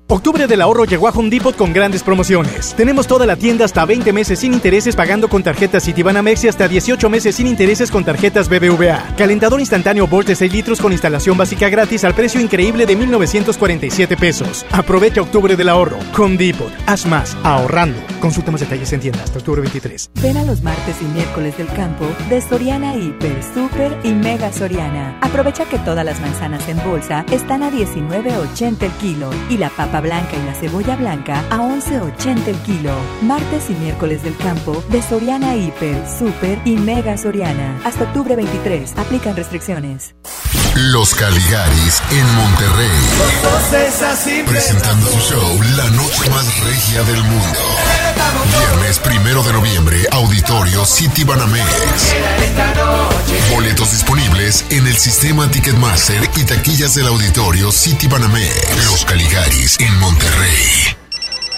[0.11, 2.73] Octubre del ahorro llegó a Home Depot con grandes promociones.
[2.75, 6.67] Tenemos toda la tienda hasta 20 meses sin intereses pagando con tarjetas Citibanamex y hasta
[6.67, 9.15] 18 meses sin intereses con tarjetas BBVA.
[9.15, 14.17] Calentador instantáneo Bolt de 6 litros con instalación básica gratis al precio increíble de 1,947
[14.17, 14.65] pesos.
[14.73, 15.97] Aprovecha Octubre del ahorro.
[16.17, 16.73] Home Depot.
[16.87, 17.97] Haz más ahorrando.
[18.19, 20.11] Consulta más detalles en tienda hasta octubre 23.
[20.21, 25.17] Ven a los martes y miércoles del campo de Soriana Hiper, Super y Mega Soriana.
[25.21, 30.00] Aprovecha que todas las manzanas en bolsa están a 19.80 el kilo y la papa
[30.01, 32.93] blanca y la cebolla blanca a 11.80 el kilo.
[33.21, 37.79] Martes y miércoles del campo de Soriana Hiper, Super y Mega Soriana.
[37.85, 38.97] Hasta octubre 23.
[38.97, 40.15] Aplican restricciones.
[40.75, 42.89] Los Caligaris en Monterrey.
[44.45, 47.59] Presentando su show La Noche Más Regia del Mundo.
[48.57, 51.65] Viernes primero de noviembre, Auditorio City Banamex.
[53.51, 58.85] Boletos disponibles en el sistema Ticketmaster y taquillas del Auditorio City Banamex.
[58.85, 61.00] Los Caligaris en Monterrey.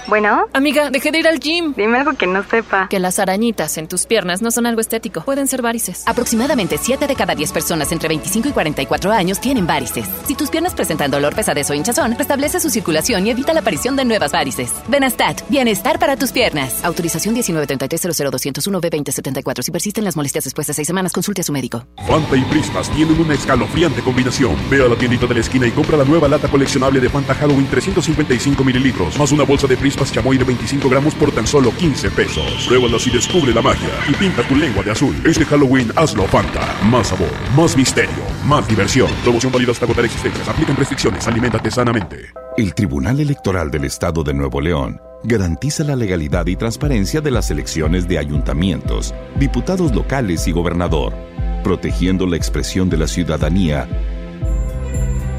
[0.06, 0.46] Bueno.
[0.52, 1.74] Amiga, dejé de ir al gym.
[1.76, 2.88] Dime algo que no sepa.
[2.88, 5.22] Que las arañitas en tus piernas no son algo estético.
[5.22, 6.02] Pueden ser varices.
[6.06, 10.06] Aproximadamente 7 de cada 10 personas entre 25 y 44 años tienen varices.
[10.26, 13.96] Si tus piernas presentan dolor, pesadez o hinchazón, restablece su circulación y evita la aparición
[13.96, 14.72] de nuevas varices.
[14.88, 16.84] Benastat, bienestar para tus piernas.
[16.84, 21.52] Autorización 1933 b 2074 Si persisten las molestias después de 6 semanas, consulte a su
[21.52, 21.86] médico.
[22.06, 24.54] Fanta y Prismas tienen una escalofriante combinación.
[24.68, 27.34] Ve a la tiendita de la esquina y compra la nueva lata coleccionable de Fanta
[27.34, 31.70] Halloween 355 mililitros, más una bolsa de Prismas chamoy de 25 gramos por tan solo
[31.72, 32.66] 15 pesos.
[32.66, 35.14] Pruébalo y descubre la magia y pinta tu lengua de azul.
[35.24, 36.76] Este Halloween hazlo Fanta.
[36.84, 39.10] Más sabor, más misterio, más diversión.
[39.22, 40.48] Promoción válida hasta agotar existencias.
[40.48, 41.26] Aplican restricciones.
[41.26, 42.32] Aliméntate sanamente.
[42.56, 47.50] El Tribunal Electoral del Estado de Nuevo León garantiza la legalidad y transparencia de las
[47.50, 51.14] elecciones de ayuntamientos, diputados locales y gobernador,
[51.64, 53.88] protegiendo la expresión de la ciudadanía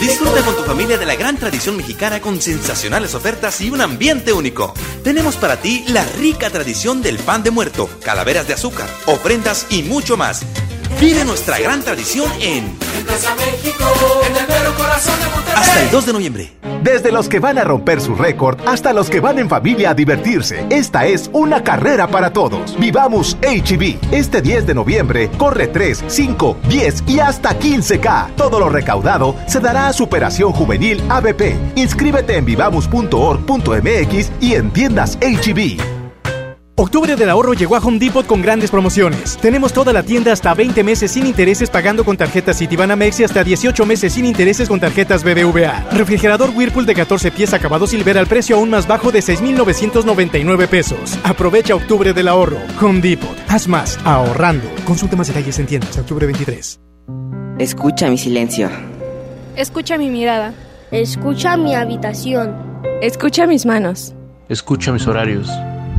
[0.00, 4.32] Disfruta con tu familia de la gran tradición mexicana con sensacionales ofertas y un ambiente
[4.32, 4.72] único.
[5.04, 9.82] Tenemos para ti la rica tradición del pan de muerto, calaveras de azúcar, ofrendas y
[9.82, 10.46] mucho más.
[10.98, 13.84] Vive nuestra gran tradición en Plaza México,
[14.26, 15.54] en el mero corazón de Monterrey.
[15.56, 16.52] Hasta el 2 de noviembre.
[16.82, 19.94] Desde los que van a romper su récord hasta los que van en familia a
[19.94, 22.78] divertirse, esta es una carrera para todos.
[22.78, 23.98] Vivamos HB.
[24.12, 28.34] Este 10 de noviembre corre 3, 5, 10 y hasta 15K.
[28.34, 31.54] Todo lo recaudado se dará a Superación Juvenil ABP.
[31.76, 35.99] Inscríbete en vivamos.org.mx y en tiendas HB.
[36.80, 39.36] Octubre del ahorro llegó a Home Depot con grandes promociones.
[39.36, 43.44] Tenemos toda la tienda hasta 20 meses sin intereses pagando con tarjetas Citibanamex y hasta
[43.44, 45.90] 18 meses sin intereses con tarjetas BBVA.
[45.92, 51.18] Refrigerador Whirlpool de 14 pies acabado silver al precio aún más bajo de 6.999 pesos.
[51.22, 52.56] Aprovecha Octubre del ahorro.
[52.80, 53.36] Home Depot.
[53.48, 54.66] Haz más ahorrando.
[54.86, 55.98] Consulta más detalles en tiendas.
[55.98, 56.80] Octubre 23.
[57.58, 58.70] Escucha mi silencio.
[59.54, 60.54] Escucha mi mirada.
[60.92, 62.56] Escucha mi habitación.
[63.02, 64.14] Escucha mis manos.
[64.48, 65.50] Escucha mis horarios.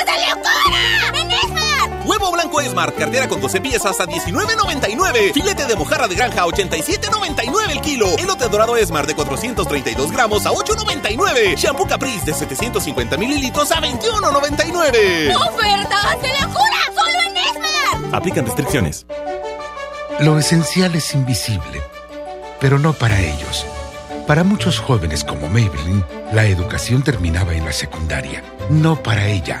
[0.00, 1.20] ofertas de locura!
[1.20, 2.06] ¡En Esmar!
[2.06, 5.32] Huevo blanco Smart, cartera con 12 piezas a 19.99.
[5.32, 8.06] Filete de mojarra de granja a 87.99 el kilo.
[8.18, 11.56] Elote dorado Smart de 432 gramos a 8.99.
[11.56, 15.36] Shampoo Caprice de 750 mililitros a 21.99.
[15.36, 16.80] ¡Ofertas de locura!
[16.94, 18.14] ¡Solo en Esmar!
[18.14, 19.06] Aplican restricciones.
[20.20, 21.82] Lo esencial es invisible,
[22.60, 23.66] pero no para ellos.
[24.26, 28.44] Para muchos jóvenes como Maybelline, la educación terminaba en la secundaria.
[28.68, 29.60] No para ella.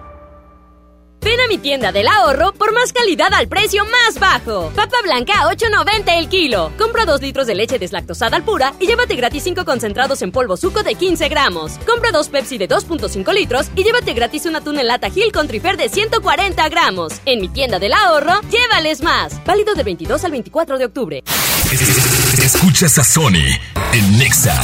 [1.23, 4.71] Ven a mi tienda del ahorro por más calidad al precio más bajo.
[4.75, 6.71] Papa blanca a 8.90 el kilo.
[6.79, 10.57] Compra 2 litros de leche deslactosada al pura y llévate gratis 5 concentrados en polvo
[10.57, 11.73] suco de 15 gramos.
[11.85, 15.47] Compra 2 Pepsi de 2.5 litros y llévate gratis una tuna en lata Gil con
[15.47, 17.13] trifer de 140 gramos.
[17.25, 19.43] En mi tienda del ahorro, llévales más.
[19.45, 21.23] Válido del 22 al 24 de octubre.
[22.43, 23.59] Escuchas a Sony
[23.93, 24.59] en Nexa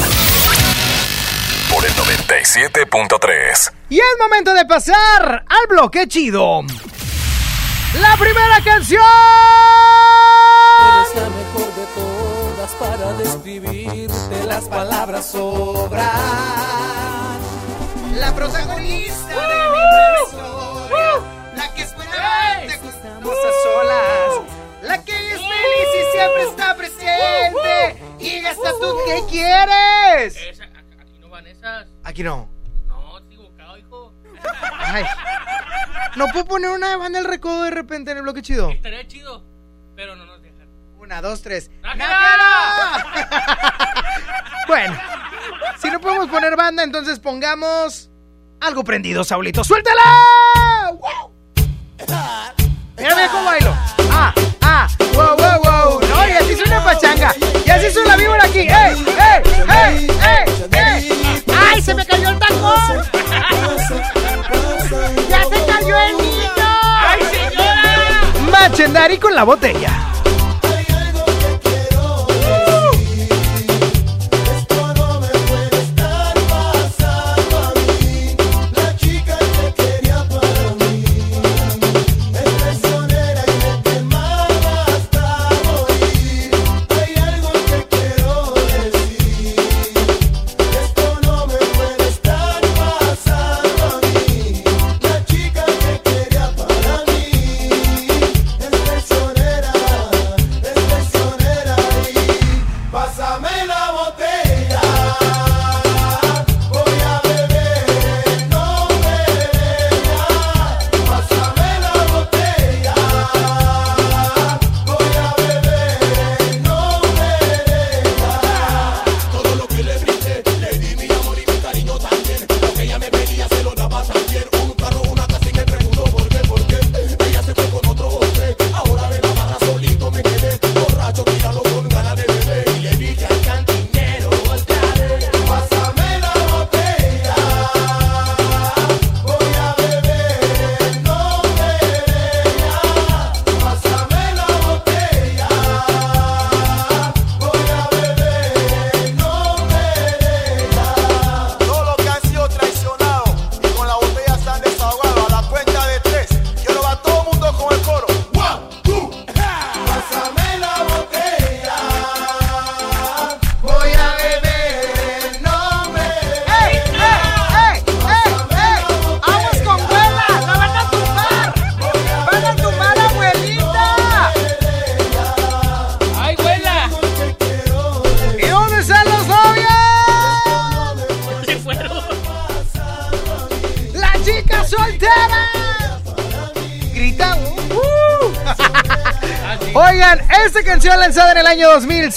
[1.69, 3.76] por el 97.3.
[3.89, 6.61] Y es momento de pasar al bloque chido.
[8.01, 9.01] La primera canción.
[10.81, 16.05] Eres la mejor de todas para describirte las palabras sobran.
[18.15, 21.21] La protagonista de mi nueva historia.
[21.55, 24.41] La que esperante que estamos a solas.
[24.83, 28.03] La que es feliz y siempre está presente.
[28.19, 30.35] Y gasta tú qué quieres.
[30.35, 30.65] Esa,
[30.99, 31.87] aquí no van esas.
[32.03, 32.56] Aquí no.
[34.79, 35.03] Ay.
[36.15, 38.69] No puedo poner una de banda del recodo de repente en el bloque chido.
[38.69, 39.43] Estaría chido,
[39.95, 40.67] pero no nos dejan.
[40.97, 41.69] Una, dos, tres.
[44.67, 44.99] Bueno,
[45.81, 48.09] si no podemos poner banda, entonces pongamos
[48.59, 49.63] algo prendido, Saulito.
[49.63, 50.91] ¡Suéltala!
[50.91, 51.31] ¡Wow!
[52.97, 53.73] Mira, mira cómo bailo.
[54.11, 56.01] Ah, ah, wow, wow, wow.
[56.01, 57.33] No, y así suena pachanga.
[57.65, 58.59] Y así suena la víbora aquí.
[58.59, 61.43] ¡Ey, ey, ey, ey, ey!
[61.57, 64.26] ¡Ay, se me cayó el tacón!
[68.67, 68.69] Señora!
[68.69, 70.16] Machendari con la botella.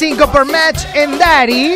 [0.01, 1.74] 1.5 por match en Daddy.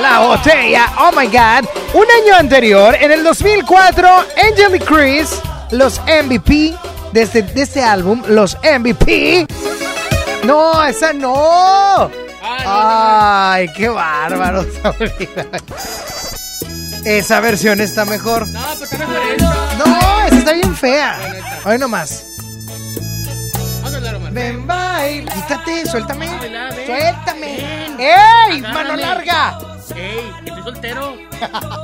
[0.00, 1.68] La botella, oh my god.
[1.92, 4.08] Un año anterior, en el 2004,
[4.48, 5.40] Angel y Chris,
[5.72, 6.76] los MVP
[7.12, 7.22] de
[7.56, 9.48] este, álbum, los MVP.
[10.44, 12.08] No, esa no.
[12.64, 14.64] Ay, qué bárbaro.
[17.04, 18.46] Esa versión está mejor.
[18.48, 19.16] No, está mejor
[19.78, 21.18] No, esa está bien fea.
[21.64, 22.26] Hoy nomás.
[24.32, 25.24] Ven, bye.
[25.34, 26.28] Quítate, suéltame.
[26.88, 27.58] Suéltame.
[27.98, 28.62] ¡Ey!
[28.62, 29.58] ¡Mano larga!
[29.94, 31.18] Ey, estoy soltero.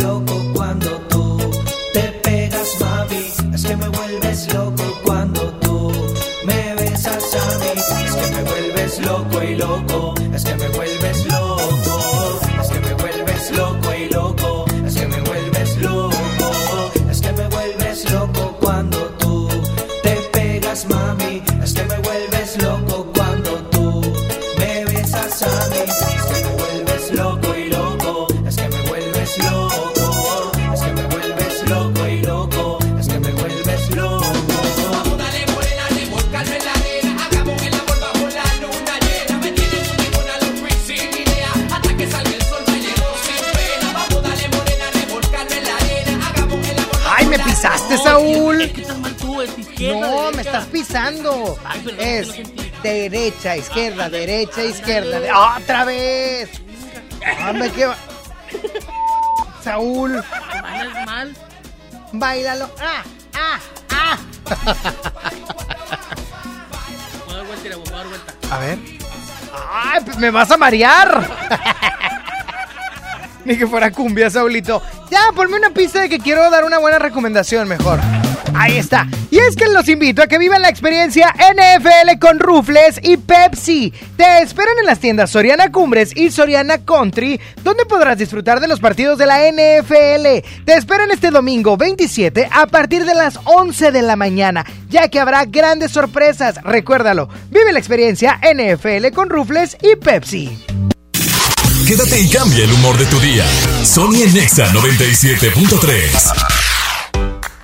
[0.00, 0.33] loco
[53.24, 55.18] derecha, izquierda, derecha, izquierda.
[55.20, 56.50] de- ¡Otra vez!
[57.48, 57.96] Hombre, qué va-
[59.62, 60.22] Saúl,
[60.62, 61.36] Bailas mal.
[62.12, 62.70] bailalo.
[62.82, 63.02] ¡Ah!
[63.34, 63.58] ¡Ah!
[63.90, 64.18] ¡Ah!
[67.26, 68.32] Voy a dar vuelta, mira, voy a dar vuelta.
[68.50, 68.78] A ver.
[69.72, 71.26] ¡Ay, me vas a marear!
[73.46, 74.82] Ni que fuera cumbia, Saulito.
[75.10, 78.00] Ya, ponme una pista de que quiero dar una buena recomendación mejor.
[78.54, 79.06] Ahí está.
[79.34, 83.92] Y es que los invito a que vivan la experiencia NFL con Rufles y Pepsi.
[84.16, 88.78] Te esperan en las tiendas Soriana Cumbres y Soriana Country, donde podrás disfrutar de los
[88.78, 90.46] partidos de la NFL.
[90.64, 95.18] Te esperan este domingo 27 a partir de las 11 de la mañana, ya que
[95.18, 96.62] habrá grandes sorpresas.
[96.62, 100.56] Recuérdalo, vive la experiencia NFL con Rufles y Pepsi.
[101.88, 103.44] Quédate y cambia el humor de tu día.
[103.82, 106.63] Sony Nexa 97.3.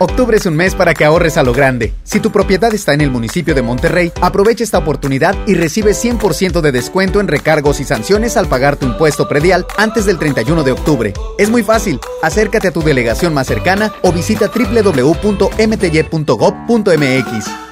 [0.02, 1.92] Octubre es un mes para que ahorres a lo grande.
[2.04, 6.62] Si tu propiedad está en el municipio de Monterrey, aprovecha esta oportunidad y recibe 100%
[6.62, 10.72] de descuento en recargos y sanciones al pagar tu impuesto predial antes del 31 de
[10.72, 11.12] octubre.
[11.36, 12.00] Es muy fácil.
[12.22, 14.98] Acércate a tu delegación más cercana o visita www.mty.gov.mx.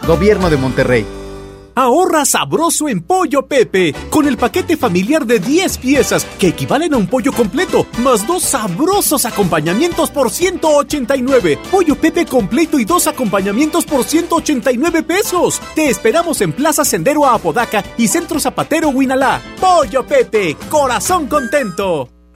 [0.07, 1.07] Gobierno de Monterrey.
[1.79, 6.97] Ahorra sabroso en Pollo Pepe con el paquete familiar de 10 piezas que equivalen a
[6.97, 11.57] un pollo completo, más dos sabrosos acompañamientos por 189.
[11.71, 15.61] Pollo Pepe completo y dos acompañamientos por 189 pesos.
[15.77, 19.41] Te esperamos en Plaza Sendero a Apodaca y Centro Zapatero Huinalá.
[19.61, 22.18] Pollo Pepe, corazón contento.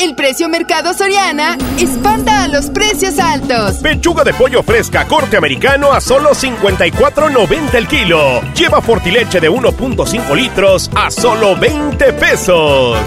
[0.00, 3.76] El precio Mercado Soriana espanta a los precios altos.
[3.82, 8.40] Pechuga de pollo fresca corte americano a solo 54.90 el kilo.
[8.54, 12.98] Lleva fortileche de 1.5 litros a solo 20 pesos.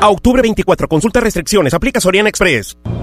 [0.00, 2.76] A octubre 24, consulta restricciones, aplica Soriana Express.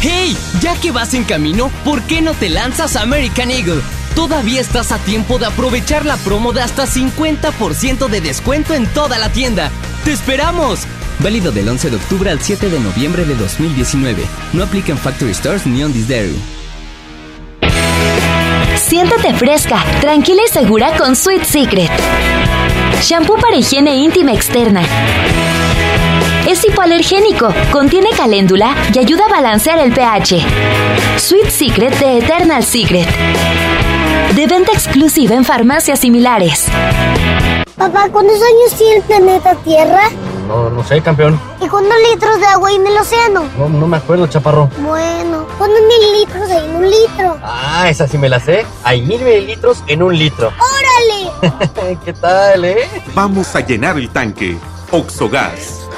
[0.00, 0.36] ¡Hey!
[0.60, 3.80] Ya que vas en camino, ¿por qué no te lanzas a American Eagle?
[4.14, 9.18] Todavía estás a tiempo de aprovechar la promo de hasta 50% de descuento en toda
[9.18, 9.70] la tienda.
[10.04, 10.80] ¡Te esperamos!
[11.18, 14.24] Válido del 11 de octubre al 7 de noviembre de 2019.
[14.52, 16.36] No aplica en Factory Stores ni on this dairy.
[18.76, 21.90] Siéntate fresca, tranquila y segura con Sweet Secret.
[23.02, 24.82] Shampoo para higiene íntima externa.
[26.46, 30.40] Es hipoalergénico, contiene caléndula y ayuda a balancear el pH.
[31.18, 33.06] Sweet Secret de Eternal Secret.
[34.34, 36.66] De venta exclusiva en farmacias similares.
[37.76, 40.08] Papá, ¿cuántos años tiene el planeta Tierra?
[40.46, 41.38] No, no sé, campeón.
[41.60, 43.44] ¿Y cuántos litros de agua hay en el océano?
[43.58, 44.70] No, no me acuerdo, chaparro.
[44.78, 47.36] Bueno, ¿cuántos mililitros hay en un litro?
[47.42, 48.64] Ah, esa sí me la sé.
[48.84, 50.50] Hay mil mililitros en un litro.
[50.58, 51.98] ¡Órale!
[52.04, 52.88] ¿Qué tal, eh?
[53.14, 54.56] Vamos a llenar el tanque.
[54.90, 55.87] Oxogas.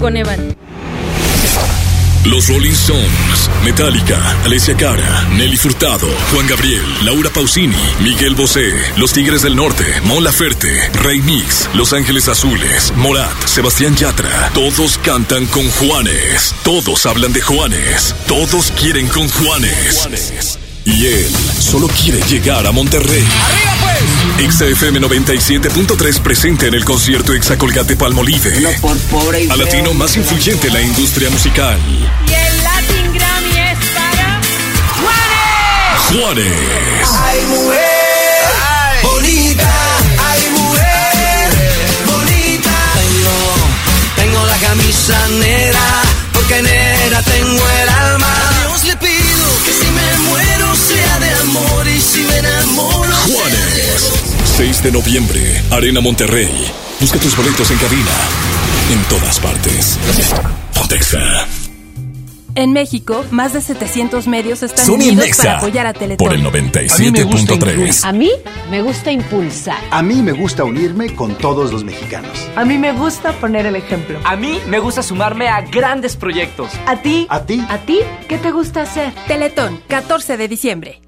[0.00, 0.56] Coneval.
[2.24, 9.12] Los Rolling Stones, Metallica, Alessia Cara, Nelly Furtado, Juan Gabriel, Laura Pausini, Miguel Bosé, Los
[9.12, 15.46] Tigres del Norte, Mon Laferte, Rey Mix, Los Ángeles Azules, Morat, Sebastián Yatra, todos cantan
[15.46, 20.69] con Juanes, todos hablan de Juanes, todos quieren con Juanes.
[20.92, 23.24] Y él solo quiere llegar a Monterrey.
[23.46, 23.76] ¡Arriba
[24.38, 24.54] pues!
[24.54, 28.50] XFM 97.3 presente en el concierto Exacolgate Palmolive.
[28.80, 31.78] por pobre y Al latino más influyente en la industria musical.
[31.88, 34.40] Y el Latin Grammy es para
[34.98, 36.22] Juanes.
[36.22, 37.08] Juanes.
[37.22, 38.00] Ay, mujer
[39.02, 39.72] bonita,
[40.28, 41.50] ay, mujer
[42.06, 42.70] bonita.
[42.94, 43.36] Tengo,
[44.16, 46.02] tengo la camisa negra,
[46.32, 48.26] porque negra tengo el alma.
[48.26, 50.59] A Dios le pido que si me muero
[51.40, 53.14] amor y si me enamoro.
[53.26, 54.12] Juanes.
[54.56, 56.50] 6 de noviembre, Arena Monterrey.
[57.00, 58.10] Busca tus boletos en cabina.
[58.92, 59.98] En todas partes.
[60.74, 61.46] Pontexa.
[62.56, 66.26] En México, más de 700 medios están Sony unidos Nexa, para apoyar a Teletón.
[66.26, 68.04] Por el 97.3.
[68.04, 68.30] A mí
[68.70, 69.78] me gusta impulsar.
[69.90, 72.48] A mí me gusta unirme con todos los mexicanos.
[72.56, 74.18] A mí me gusta poner el ejemplo.
[74.24, 76.72] A mí me gusta sumarme a grandes proyectos.
[76.86, 77.26] ¿A ti?
[77.30, 77.64] ¿A ti?
[77.68, 78.00] ¿A ti?
[78.28, 79.12] ¿Qué te gusta hacer?
[79.28, 81.00] Teletón, 14 de diciembre.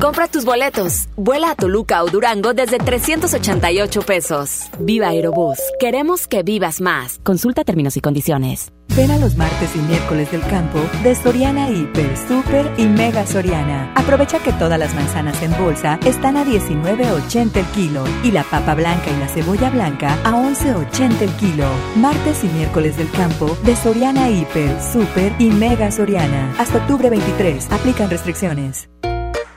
[0.00, 1.08] Compra tus boletos.
[1.14, 4.62] Vuela a Toluca o Durango desde 388 pesos.
[4.78, 5.58] Viva Aerobús.
[5.78, 7.20] Queremos que vivas más.
[7.22, 8.72] Consulta términos y condiciones.
[8.96, 13.92] Ven a los martes y miércoles del campo de Soriana Hiper, Super y Mega Soriana.
[13.94, 18.74] Aprovecha que todas las manzanas en bolsa están a 19.80 el kilo y la papa
[18.74, 21.68] blanca y la cebolla blanca a 11.80 el kilo.
[21.96, 26.54] Martes y miércoles del campo de Soriana Hiper, Super y Mega Soriana.
[26.58, 27.70] Hasta octubre 23.
[27.70, 28.88] Aplican restricciones.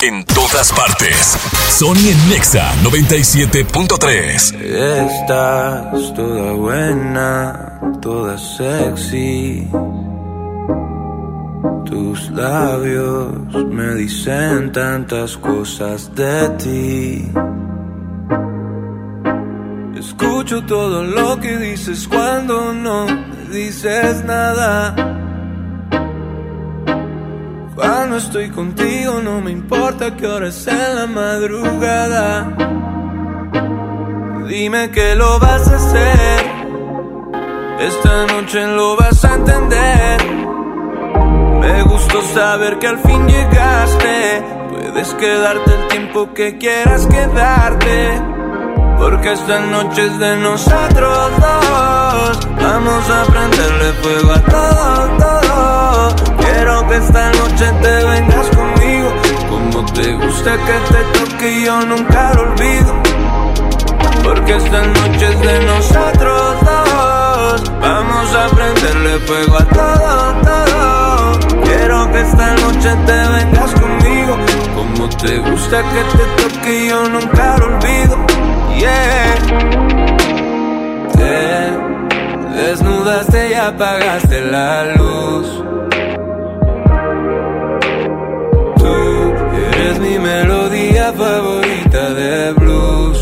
[0.00, 1.36] En todas partes.
[1.70, 4.54] Sony en Nexa 97.3.
[4.62, 9.66] Estás toda buena, toda sexy.
[11.84, 13.32] Tus labios
[13.70, 17.32] me dicen tantas cosas de ti.
[19.98, 25.27] Escucho todo lo que dices cuando no me dices nada.
[27.78, 32.48] Cuando estoy contigo no me importa que hora es en la madrugada.
[34.48, 36.40] Dime que lo vas a hacer.
[37.78, 40.24] Esta noche lo vas a entender.
[41.60, 44.42] Me gustó saber que al fin llegaste.
[44.70, 48.20] Puedes quedarte el tiempo que quieras quedarte.
[48.98, 52.48] Porque esta noche es de nosotros dos.
[52.60, 56.47] Vamos a prenderle fuego a todo, todo.
[56.58, 59.12] Quiero que esta noche te vengas conmigo.
[59.48, 62.94] Como te gusta que te toque, yo nunca lo olvido.
[64.24, 67.72] Porque esta noche es de nosotros dos.
[67.80, 71.62] Vamos a prenderle fuego a todo, todo.
[71.62, 74.36] Quiero que esta noche te vengas conmigo.
[74.74, 78.16] Como te gusta que te toque, yo nunca lo olvido.
[78.76, 79.36] Yeah.
[81.12, 85.77] Te desnudaste y apagaste la luz.
[90.28, 93.18] Melodía favorita de blues.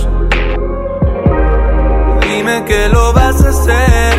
[2.26, 4.14] Dime que lo vas a hacer.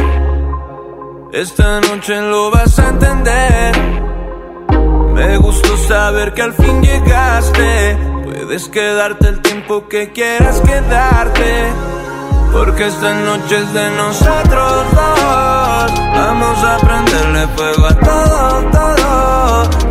[1.34, 3.72] Esta noche lo vas a entender.
[5.18, 7.98] Me gustó saber que al fin llegaste.
[8.24, 11.52] Puedes quedarte el tiempo que quieras quedarte.
[12.54, 15.90] Porque esta noche es de nosotros dos.
[16.22, 18.44] Vamos a prenderle fuego a todo,
[18.78, 19.10] todo.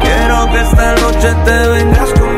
[0.01, 2.36] Quiero que esta noche te vengas conmigo.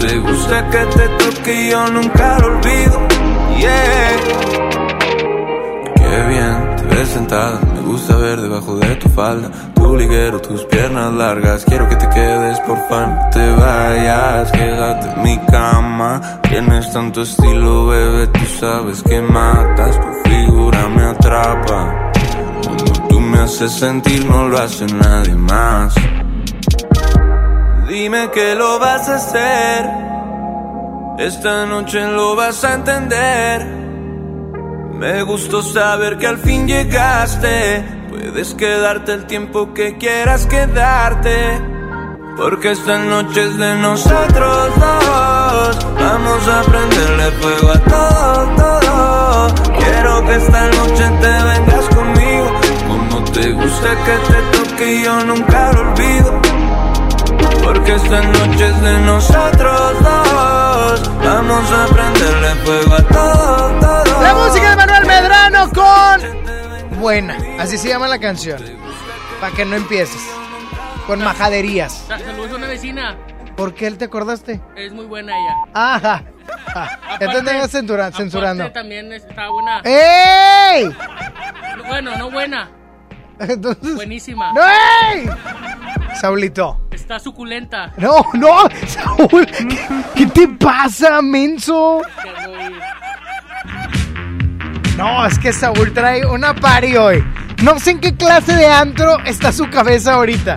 [0.00, 3.08] Te gusta que te toque, yo nunca lo olvido.
[3.58, 4.38] Yeah.
[5.96, 10.64] Qué bien te ves sentada, me gusta ver debajo de tu falda Tu liguero, tus
[10.64, 16.40] piernas largas, quiero que te quedes por fan No te vayas, quédate en mi cama.
[16.48, 19.98] Tienes tanto estilo, bebé, tú sabes que matas.
[20.00, 22.12] Tu figura me atrapa.
[22.62, 25.94] Cuando tú me haces sentir no lo hace nadie más
[27.88, 29.90] Dime que lo vas a hacer
[31.18, 33.78] Esta noche lo vas a entender
[34.98, 37.84] me gustó saber que al fin llegaste.
[38.08, 41.62] Puedes quedarte el tiempo que quieras quedarte.
[42.36, 45.86] Porque esta noche es de nosotros dos.
[46.00, 49.54] Vamos a prenderle fuego a todo.
[49.78, 52.52] Quiero que esta noche te vengas conmigo.
[52.88, 56.57] Como te gusta que te toque, yo nunca lo olvido.
[57.78, 61.16] Porque esta noche es de nosotros dos.
[61.22, 64.22] Vamos a prenderle fuego a todo, todo.
[64.22, 68.60] La música de Manuel Medrano con Buena, así se llama la canción.
[69.40, 70.20] Para que no empieces
[71.06, 72.04] con majaderías.
[72.08, 73.16] Saludos a una vecina.
[73.56, 74.60] ¿Por qué él te acordaste?
[74.74, 75.54] Es muy buena ella.
[75.72, 76.22] Ajá.
[77.20, 78.64] Ya te tengas censura- censurando.
[78.64, 79.80] aparte también está buena.
[79.84, 80.94] ¡Ey!
[81.86, 82.70] Bueno, no buena.
[83.38, 84.52] Entonces, Buenísima.
[84.52, 85.28] ¡No, ey!
[86.20, 86.87] Saulito.
[87.08, 87.90] Está suculenta.
[87.96, 89.46] No, no, Saúl.
[89.46, 89.78] ¿Qué,
[90.14, 92.02] qué te pasa, menso?
[94.98, 97.24] No, es que Saúl trae una party hoy.
[97.62, 100.56] No sé en qué clase de antro está su cabeza ahorita.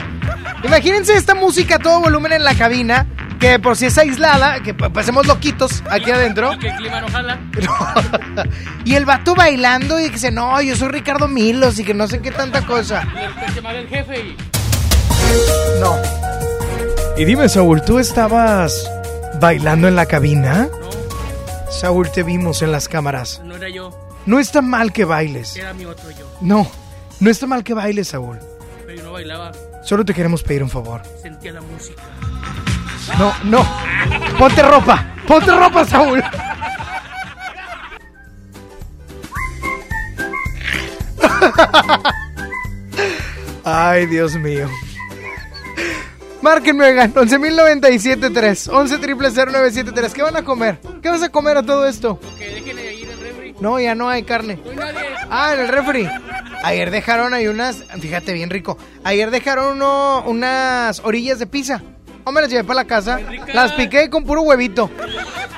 [0.65, 3.07] Imagínense esta música a todo volumen en la cabina,
[3.39, 6.51] que por si es aislada, que pa- pasemos loquitos aquí adentro.
[6.55, 7.39] Y que el clima no jala.
[8.83, 12.19] Y el vato bailando y dice, no, yo soy Ricardo Milos y que no sé
[12.21, 13.07] qué tanta cosa.
[13.15, 14.37] Y el jefe y...
[15.79, 15.95] No.
[17.17, 18.89] Y dime, Saúl, ¿tú estabas
[19.39, 20.69] bailando en la cabina?
[21.69, 23.41] Saúl, te vimos en las cámaras.
[23.43, 23.91] No era yo.
[24.25, 25.55] No está mal que bailes.
[25.55, 26.25] Era mi otro yo.
[26.41, 26.69] No,
[27.19, 28.39] no está mal que bailes, Saúl.
[28.85, 29.51] Pero yo no bailaba.
[29.83, 31.01] Solo te queremos pedir un favor.
[31.21, 32.01] Sentía la música.
[33.17, 33.65] No, no.
[34.37, 35.05] Ponte ropa.
[35.27, 36.23] Ponte ropa, Saúl.
[43.63, 44.67] Ay, Dios mío.
[46.41, 50.11] Márquenme, oigan, 11.097.3, 11.000.973.
[50.11, 50.79] ¿Qué van a comer?
[51.01, 52.19] ¿Qué vas a comer a todo esto?
[52.39, 53.55] Que dejen de ir el refri.
[53.59, 54.59] No, ya no hay carne.
[54.63, 55.09] No hay nadie.
[55.29, 56.09] Ah, en el refri.
[56.63, 58.77] Ayer dejaron ahí unas, fíjate bien rico.
[59.03, 61.81] Ayer dejaron uno, unas orillas de pizza.
[62.23, 63.19] O me las llevé para la casa.
[63.53, 64.89] Las piqué con puro huevito.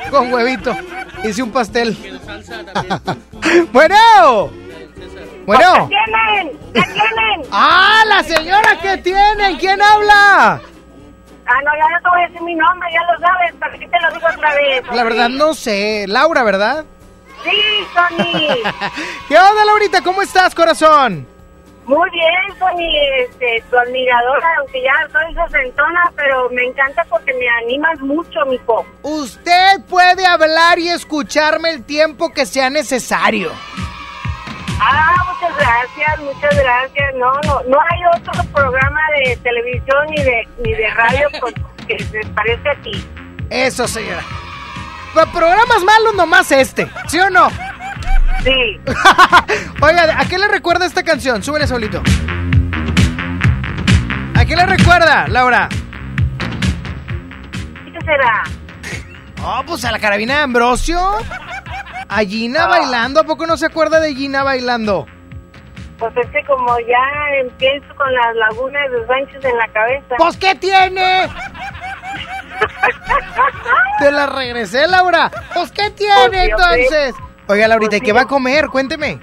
[0.10, 0.76] Con huevito.
[1.24, 1.98] Hice un pastel.
[3.72, 4.52] bueno.
[5.46, 5.90] Bueno.
[5.90, 6.58] tienen?
[6.74, 7.50] ¿Qué tienen?
[7.52, 9.58] Ah, la señora que tienen.
[9.58, 10.62] ¿Quién habla?
[11.46, 13.88] Ah, no, ya no te voy a decir mi nombre, ya lo sabes, ¿para qué
[13.88, 14.84] te lo digo otra vez?
[14.94, 16.06] La verdad no sé.
[16.08, 16.86] Laura, ¿verdad?
[17.44, 18.48] Sí, Tony.
[19.28, 20.02] ¿Qué onda, Laurita?
[20.02, 21.28] ¿Cómo estás, corazón?
[21.86, 27.50] Muy bien, Sony, este, tu admiradora, aunque ya soy sesentona, pero me encanta porque me
[27.50, 28.86] animas mucho, mijo.
[29.02, 33.52] Usted puede hablar y escucharme el tiempo que sea necesario.
[34.80, 37.14] Ah, muchas gracias, muchas gracias.
[37.16, 41.54] No, no, no hay otro programa de televisión ni de, ni de radio con-
[41.88, 43.06] que se parece a ti.
[43.50, 44.22] Eso, señora.
[45.14, 47.50] Pues programas malos nomás este, ¿sí o no?
[48.44, 48.80] Sí.
[49.82, 51.44] Oiga, ¿a qué le recuerda esta canción?
[51.44, 52.02] Súbele solito.
[54.36, 55.70] ¿A qué le recuerda, Laura?
[57.86, 58.44] ¿Qué será?
[59.46, 61.00] Oh, pues a la carabina de Ambrosio.
[62.16, 62.68] A Gina Ah.
[62.68, 63.20] bailando.
[63.20, 65.06] ¿A poco no se acuerda de Gina bailando?
[66.00, 70.16] Pues es que como ya empiezo con las lagunas de Sánchez en la cabeza.
[70.18, 71.28] ¿Pues qué tiene?
[74.00, 75.32] Te la regresé, Laura.
[75.54, 77.16] ¿Pues qué tiene Pues entonces?
[77.48, 78.68] Oiga, Laurita, ¿y Pues qué va a comer?
[78.68, 79.20] Cuénteme.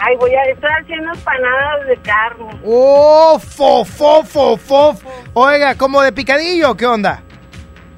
[0.00, 2.60] Ay, voy a estar haciendo empanadas de carne.
[2.64, 4.94] Oh, fo, fo, fo, fo.
[5.34, 6.76] Oiga, ¿como de picadillo?
[6.76, 7.22] ¿Qué onda?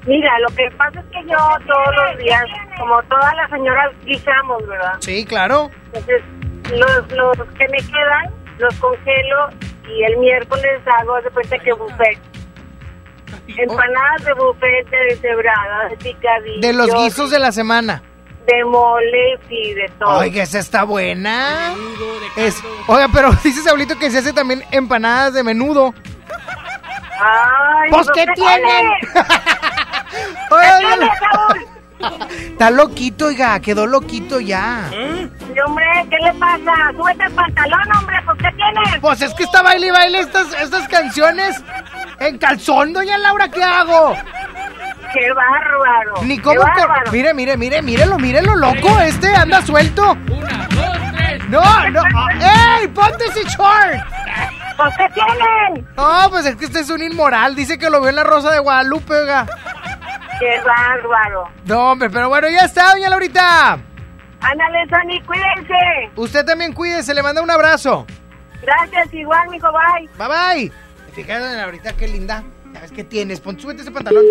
[0.07, 1.37] Mira, lo que pasa es que yo
[1.67, 2.43] todos los días,
[2.79, 4.93] como todas las señoras, guisamos, ¿verdad?
[4.99, 5.69] Sí, claro.
[5.93, 6.21] Entonces,
[6.71, 9.49] los, los que me quedan, los congelo
[9.87, 12.19] y el miércoles hago de cuenta que buffet.
[13.47, 16.61] Empanadas de buffet, de deshebrada, de picadillo.
[16.61, 18.01] De los guisos de la semana.
[18.47, 20.17] De moles y de todo.
[20.17, 21.73] Oiga, esa está buena.
[22.35, 25.93] Es, oiga, pero dice Saulito que se hace también empanadas de menudo.
[27.23, 28.87] Ay, Pues, no ¿qué tienen?
[30.11, 32.07] ¿Qué?
[32.47, 34.89] Está loquito, oiga, quedó loquito ya.
[34.91, 36.73] Y, hombre, ¿qué le pasa?
[36.97, 38.99] Súbete el pantalón, hombre, ¿por qué tienes?
[39.01, 41.61] Pues es que está baile y baile estas, estas canciones
[42.19, 44.15] en calzón, doña Laura, ¿qué hago?
[45.13, 46.23] ¡Qué bárbaro!
[46.23, 46.61] Ni qué cómo...
[46.61, 47.11] co- bárbaro.
[47.11, 50.17] Mire, mire, mire, mírelo, mírelo, loco, este anda suelto.
[51.49, 52.87] No, no, ah, ¡ey!
[52.87, 54.01] ¡Ponte ese short!
[54.77, 55.87] ¿Por qué tienen?
[55.97, 57.55] No, pues es que este es un inmoral.
[57.55, 59.45] Dice que lo vio en la Rosa de Guadalupe, oiga.
[60.41, 61.43] ¡Qué bárbaro!
[61.65, 63.73] No, hombre, pero bueno, ya está, doña Laurita.
[64.41, 66.11] Ándale, Sony, cuídense.
[66.15, 68.07] Usted también cuídese, le manda un abrazo.
[68.59, 70.09] Gracias, igual, mijo, bye.
[70.17, 70.71] Bye, bye.
[71.13, 72.43] Fíjate, doña Laurita, qué linda.
[72.73, 73.39] ¿Sabes qué tienes?
[73.39, 74.23] Pon, súbete ese pantalón.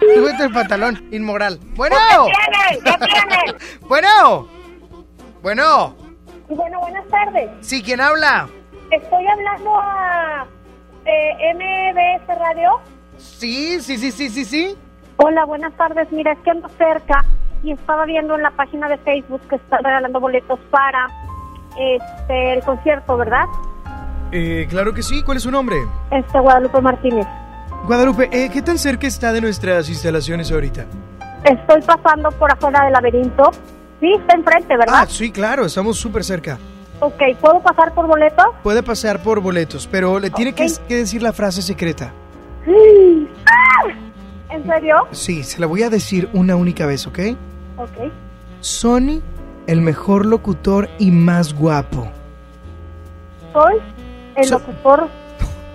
[0.00, 1.58] Súbete el pantalón, inmoral.
[1.76, 1.96] Bueno.
[2.26, 2.84] ¿Qué tienen?
[2.84, 3.78] ¿Qué tienen?
[3.88, 4.48] Bueno.
[5.40, 5.96] Bueno.
[6.50, 7.48] Bueno, buenas tardes.
[7.62, 8.50] Sí, ¿quién habla?
[8.90, 10.46] Estoy hablando a
[11.06, 12.80] eh, MBS Radio.
[13.16, 14.76] Sí, sí, sí, sí, sí, sí.
[15.24, 16.10] Hola, buenas tardes.
[16.10, 17.24] Mira, es que ando cerca
[17.62, 21.06] y estaba viendo en la página de Facebook que están regalando boletos para
[21.78, 23.44] este el concierto, ¿verdad?
[24.32, 25.22] Eh, claro que sí.
[25.22, 25.76] ¿Cuál es su nombre?
[26.10, 27.26] Este Guadalupe Martínez.
[27.86, 30.86] Guadalupe, eh, ¿qué tan cerca está de nuestras instalaciones ahorita?
[31.44, 33.52] Estoy pasando por afuera del laberinto.
[34.00, 34.94] Sí, está enfrente, ¿verdad?
[35.02, 36.58] Ah, sí, claro, estamos súper cerca.
[36.98, 38.46] Ok, ¿puedo pasar por boletos?
[38.64, 42.12] Puede pasar por boletos, pero le tiene que, que decir la frase secreta.
[43.46, 44.11] ¡Ah!
[44.52, 44.96] ¿En serio?
[45.12, 47.18] Sí, se la voy a decir una única vez, ¿ok?
[47.78, 48.12] Ok.
[48.60, 49.20] Sony,
[49.66, 52.08] el mejor locutor y más guapo.
[53.52, 53.74] Soy
[54.36, 55.08] el So- locutor.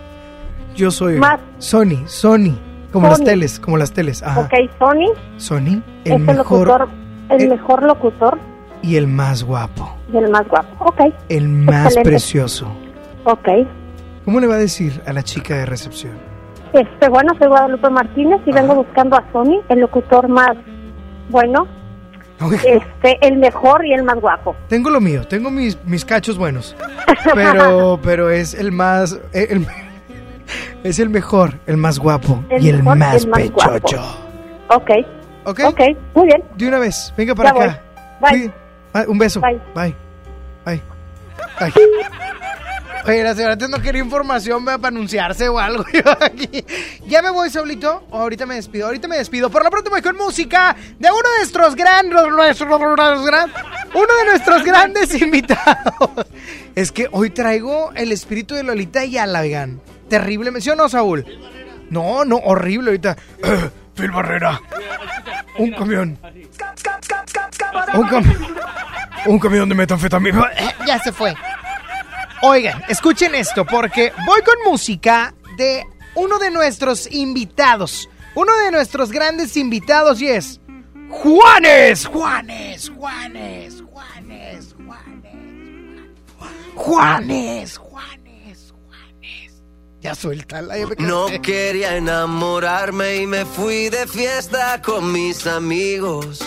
[0.76, 1.40] Yo soy Más.
[1.58, 2.56] Sony, Sony,
[2.92, 4.22] como las teles, como las teles.
[4.22, 4.42] Ajá.
[4.42, 6.90] Ok, Sony Sony, el el mejor locutor,
[7.30, 8.38] el eh, mejor locutor
[8.84, 10.86] y el más guapo, y el más guapo.
[10.86, 12.10] Ok, el más Excelente.
[12.12, 12.72] precioso.
[13.24, 13.48] ok.
[14.24, 16.14] ¿Cómo le va a decir a la chica de recepción?
[16.74, 20.56] Este, bueno, soy Guadalupe Martínez y vengo buscando a Sony, el locutor más
[21.30, 21.68] bueno,
[22.66, 24.56] este, el mejor y el más guapo.
[24.70, 26.76] Tengo lo mío, tengo mis, mis cachos buenos.
[27.34, 29.20] Pero, pero es el más.
[29.34, 29.68] eh, el-
[30.84, 33.72] es el mejor, el más guapo El y el mejor, más el más guapo.
[33.74, 34.02] pechocho.
[34.70, 34.90] Ok,
[35.46, 35.60] ¿Ok?
[35.66, 35.82] ok,
[36.16, 36.44] muy bien.
[36.56, 37.82] De una vez, venga para Ya acá.
[38.22, 38.30] voy.
[38.32, 38.40] Bye.
[38.40, 38.54] Cuide-
[38.94, 39.42] Ah, un beso.
[39.42, 39.60] Bye.
[39.76, 39.96] Bye.
[40.66, 40.82] Bye.
[41.60, 41.74] Bye.
[43.06, 45.86] Oye, la señora antes no quería información vea, para anunciarse o algo.
[45.94, 46.66] Yo aquí.
[47.08, 48.06] Ya me voy, Saulito.
[48.10, 48.88] O ahorita me despido.
[48.88, 49.50] Ahorita me despido.
[49.50, 52.22] Por lo pronto me voy con música de uno de nuestros grandes.
[53.94, 56.28] Uno de nuestros grandes invitados.
[56.76, 59.82] Es que hoy traigo el espíritu de Lolita y oigan.
[60.10, 61.26] Terrible mención, ¿no, Saúl?
[61.90, 63.18] No, no, horrible ahorita.
[63.96, 64.62] Phil Barrera.
[65.58, 66.18] Un camión.
[67.94, 68.48] Un camión.
[69.26, 70.52] Un camión de metanfetamina.
[70.86, 71.34] Ya se fue.
[72.42, 75.84] Oigan, escuchen esto porque voy con música de
[76.16, 78.10] uno de nuestros invitados.
[78.36, 80.60] Uno de nuestros grandes invitados y es
[81.10, 82.06] Juanes.
[82.06, 85.38] Juanes, Juanes, Juanes, Juanes.
[86.76, 89.64] Juanes, Juanes, Juanes.
[90.02, 90.76] Ya suéltala.
[90.76, 96.47] me No quería enamorarme y me fui de fiesta con mis amigos.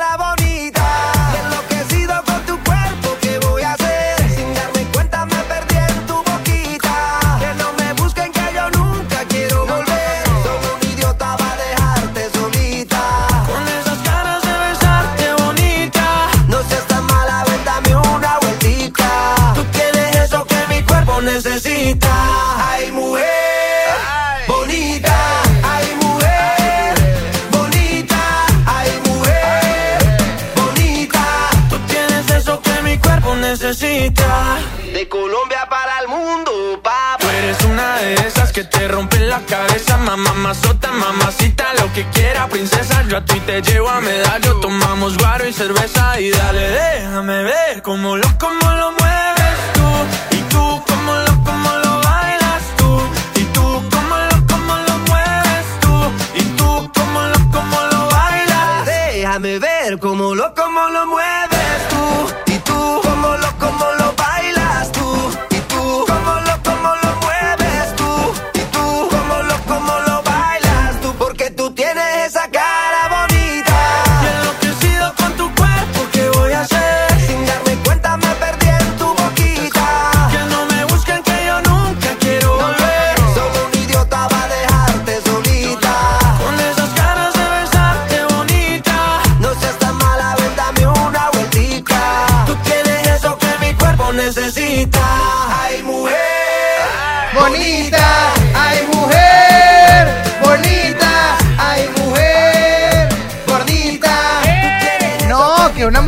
[35.01, 37.17] De Colombia para el mundo, papá.
[37.19, 42.05] Tú eres una de esas que te rompen la cabeza, mamá, mazota, mamacita, lo que
[42.09, 43.03] quiera, princesa.
[43.07, 47.81] Yo a ti te llevo a medallo, tomamos guaro y cerveza y dale, déjame ver
[47.81, 50.37] cómo lo, cómo lo mueves tú.
[50.37, 53.01] Y tú, cómo lo, cómo lo bailas tú.
[53.33, 56.11] Y tú, cómo lo, cómo lo mueves tú.
[56.35, 58.85] Y tú, cómo lo, cómo lo bailas.
[58.85, 61.40] Déjame ver cómo lo, cómo lo mueves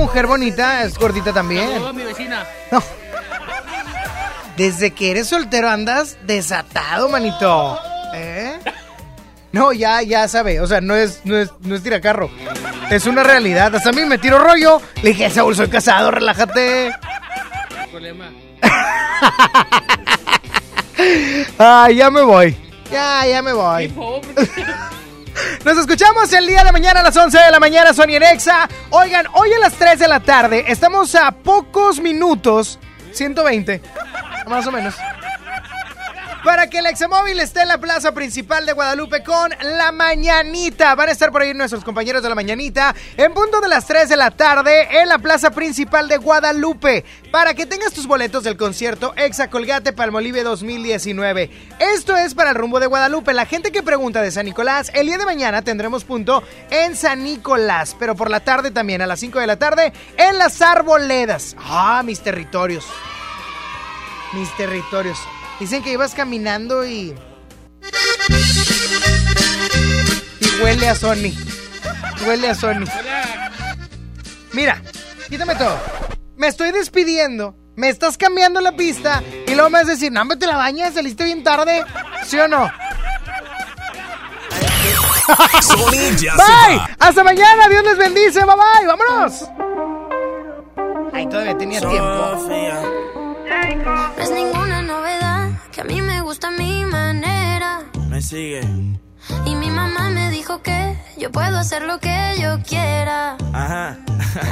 [0.04, 1.72] mujer bonita es gordita también.
[1.72, 2.46] Saludos mi vecina.
[4.58, 7.80] Desde que eres soltero andas desatado, manito.
[8.14, 8.60] ¿Eh?
[9.54, 10.60] No, ya, ya sabe.
[10.60, 12.30] O sea, no es, no es, no es tiracarro.
[12.90, 13.74] Es una realidad.
[13.74, 14.82] Hasta a mí me tiro rollo.
[15.02, 16.92] Le dije, Saúl, soy casado, relájate.
[17.90, 18.30] Problema.
[21.58, 22.58] Ay, ya me voy.
[22.92, 23.94] Ya, ya me voy.
[25.66, 28.68] Nos escuchamos el día de mañana a las 11 de la mañana, Sony en Exa.
[28.90, 32.80] Oigan, hoy a las 3 de la tarde estamos a pocos minutos,
[33.12, 33.82] 120,
[34.48, 34.96] más o menos,
[36.44, 40.94] para que el Examóvil esté en la plaza principal de Guadalupe con la mañanita.
[40.96, 44.10] Van a estar por ahí nuestros compañeros de la mañanita en punto de las 3
[44.10, 48.58] de la tarde en la plaza principal de Guadalupe para que tengas tus boletos del
[48.58, 51.50] concierto Exa Colgate Palmolive 2019.
[51.80, 53.34] Esto es para el rumbo de Guadalupe.
[53.34, 57.24] La gente que pregunta de San Nicolás, el día de mañana tendremos punto en San
[57.24, 61.56] Nicolás, pero por la tarde también a las 5 de la tarde en las Arboledas.
[61.60, 62.86] Ah, mis territorios.
[64.34, 65.20] Mis territorios.
[65.64, 67.16] Dicen que ibas caminando y.
[70.42, 71.32] Y huele a Sony.
[72.28, 72.84] Huele a Sony.
[74.52, 74.82] Mira,
[75.30, 75.80] quítame todo.
[76.36, 77.56] Me estoy despidiendo.
[77.78, 79.24] Me estás cambiando la pista.
[79.48, 81.86] Y luego me vas a decir, no, te la bañas, saliste bien tarde.
[82.26, 82.70] ¿Sí o no?
[85.62, 86.78] Sony ya se Bye.
[86.78, 86.90] va.
[87.00, 87.70] Hasta mañana.
[87.70, 88.44] Dios les bendice.
[88.44, 88.86] Bye bye.
[88.86, 89.46] Vámonos.
[91.14, 92.04] Ay, todavía tenía tiempo.
[93.86, 94.63] No es ninguna
[96.34, 97.84] gusta mi manera.
[98.10, 98.62] Me sigue.
[99.46, 103.38] Y mi mamá me dijo que yo puedo hacer lo que yo quiera.
[103.54, 104.00] Ajá.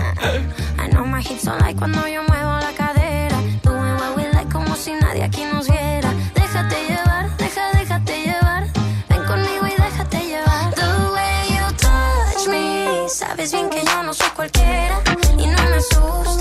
[0.78, 3.36] I know my hips don't like cuando yo muevo la cadera.
[3.64, 6.14] Doing what we like como si nadie aquí nos viera.
[6.36, 8.64] Déjate llevar, deja, déjate llevar.
[9.10, 10.76] Ven conmigo y déjate llevar.
[10.76, 13.10] The way you touch me.
[13.10, 15.02] Sabes bien que yo no soy cualquiera.
[15.36, 16.41] Y no me asusta,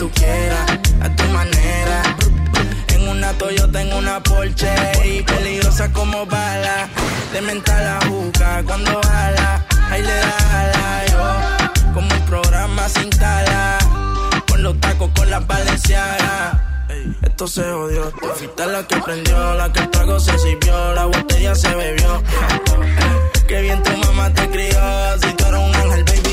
[0.00, 2.02] a tu manera.
[2.88, 4.72] En una Toyota, en una Porsche.
[5.04, 6.88] Y peligrosa como bala.
[7.32, 9.64] De mental la juca cuando jala.
[9.90, 11.94] Ahí le da jala yo.
[11.94, 13.78] Como un programa sin tala.
[14.48, 16.58] Con los tacos, con las valencianas.
[17.22, 17.62] Esto se.
[17.62, 22.22] Tú fuiste la que prendió, la que el trago se sirvió, la botella se bebió.
[23.48, 24.80] Qué bien tu mamá te crió.
[25.20, 25.44] Si tú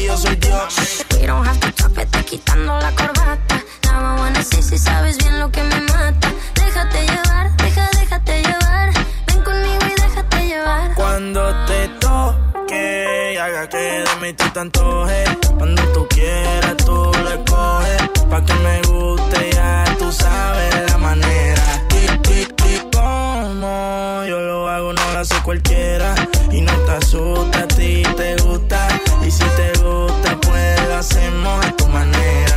[0.06, 0.76] yo soy Dios.
[1.19, 3.64] We don't have to quitando la corbata.
[3.84, 6.32] Now I wanna see si sabes bien lo que me mata.
[6.53, 8.94] Déjate llevar, deja, déjate llevar.
[9.27, 10.95] Ven conmigo y déjate llevar.
[10.95, 15.30] Cuando te toque y haga que de mí tú te antojes.
[15.57, 18.02] Cuando tú quieras, tú lo escoges.
[18.30, 21.64] Pa' que me guste, ya tú sabes la manera.
[22.91, 26.14] Como yo lo hago, no lo hace cualquiera.
[26.52, 28.88] Y no te asusta, a ti te gusta
[29.26, 32.56] y si te gusta, pues hacemos a tu manera.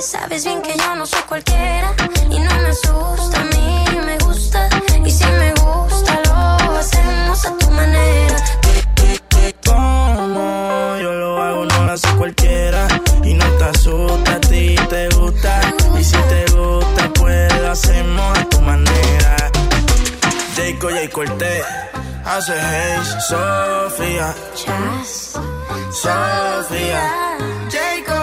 [0.00, 2.03] Sabes bien que yo no soy cualquiera
[2.74, 4.68] asusta a mí, me gusta.
[5.04, 8.36] Y si me gusta, lo hacemos a tu manera.
[9.64, 12.86] Como yo lo hago, no lo hace cualquiera.
[13.22, 15.60] Y no te asusta, a ti te gusta.
[15.98, 19.36] Y si te gusta, pues lo hacemos a tu manera.
[20.56, 21.64] Jayco, Jay Cortés,
[22.24, 24.34] hace Haze, Sofía.
[25.90, 27.02] Sofía.
[27.70, 28.22] Jayco.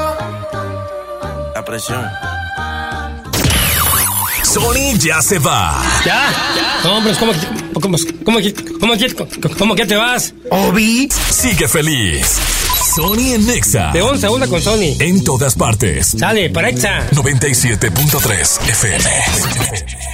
[1.55, 2.05] La presión.
[4.53, 5.81] Sony ya se va.
[6.05, 6.29] ¿Ya?
[6.83, 7.39] No, hombre, ¿cómo, que-
[7.73, 8.37] cómo, cómo,
[9.57, 10.33] cómo que te vas?
[10.49, 11.07] Obi.
[11.29, 12.37] Sigue feliz.
[12.95, 13.91] Sony en Nexa.
[13.93, 14.95] De 11 a 1 con Sony.
[14.99, 16.15] En todas partes.
[16.19, 17.07] Sale, para Exa.
[17.11, 20.11] 97.3 FM.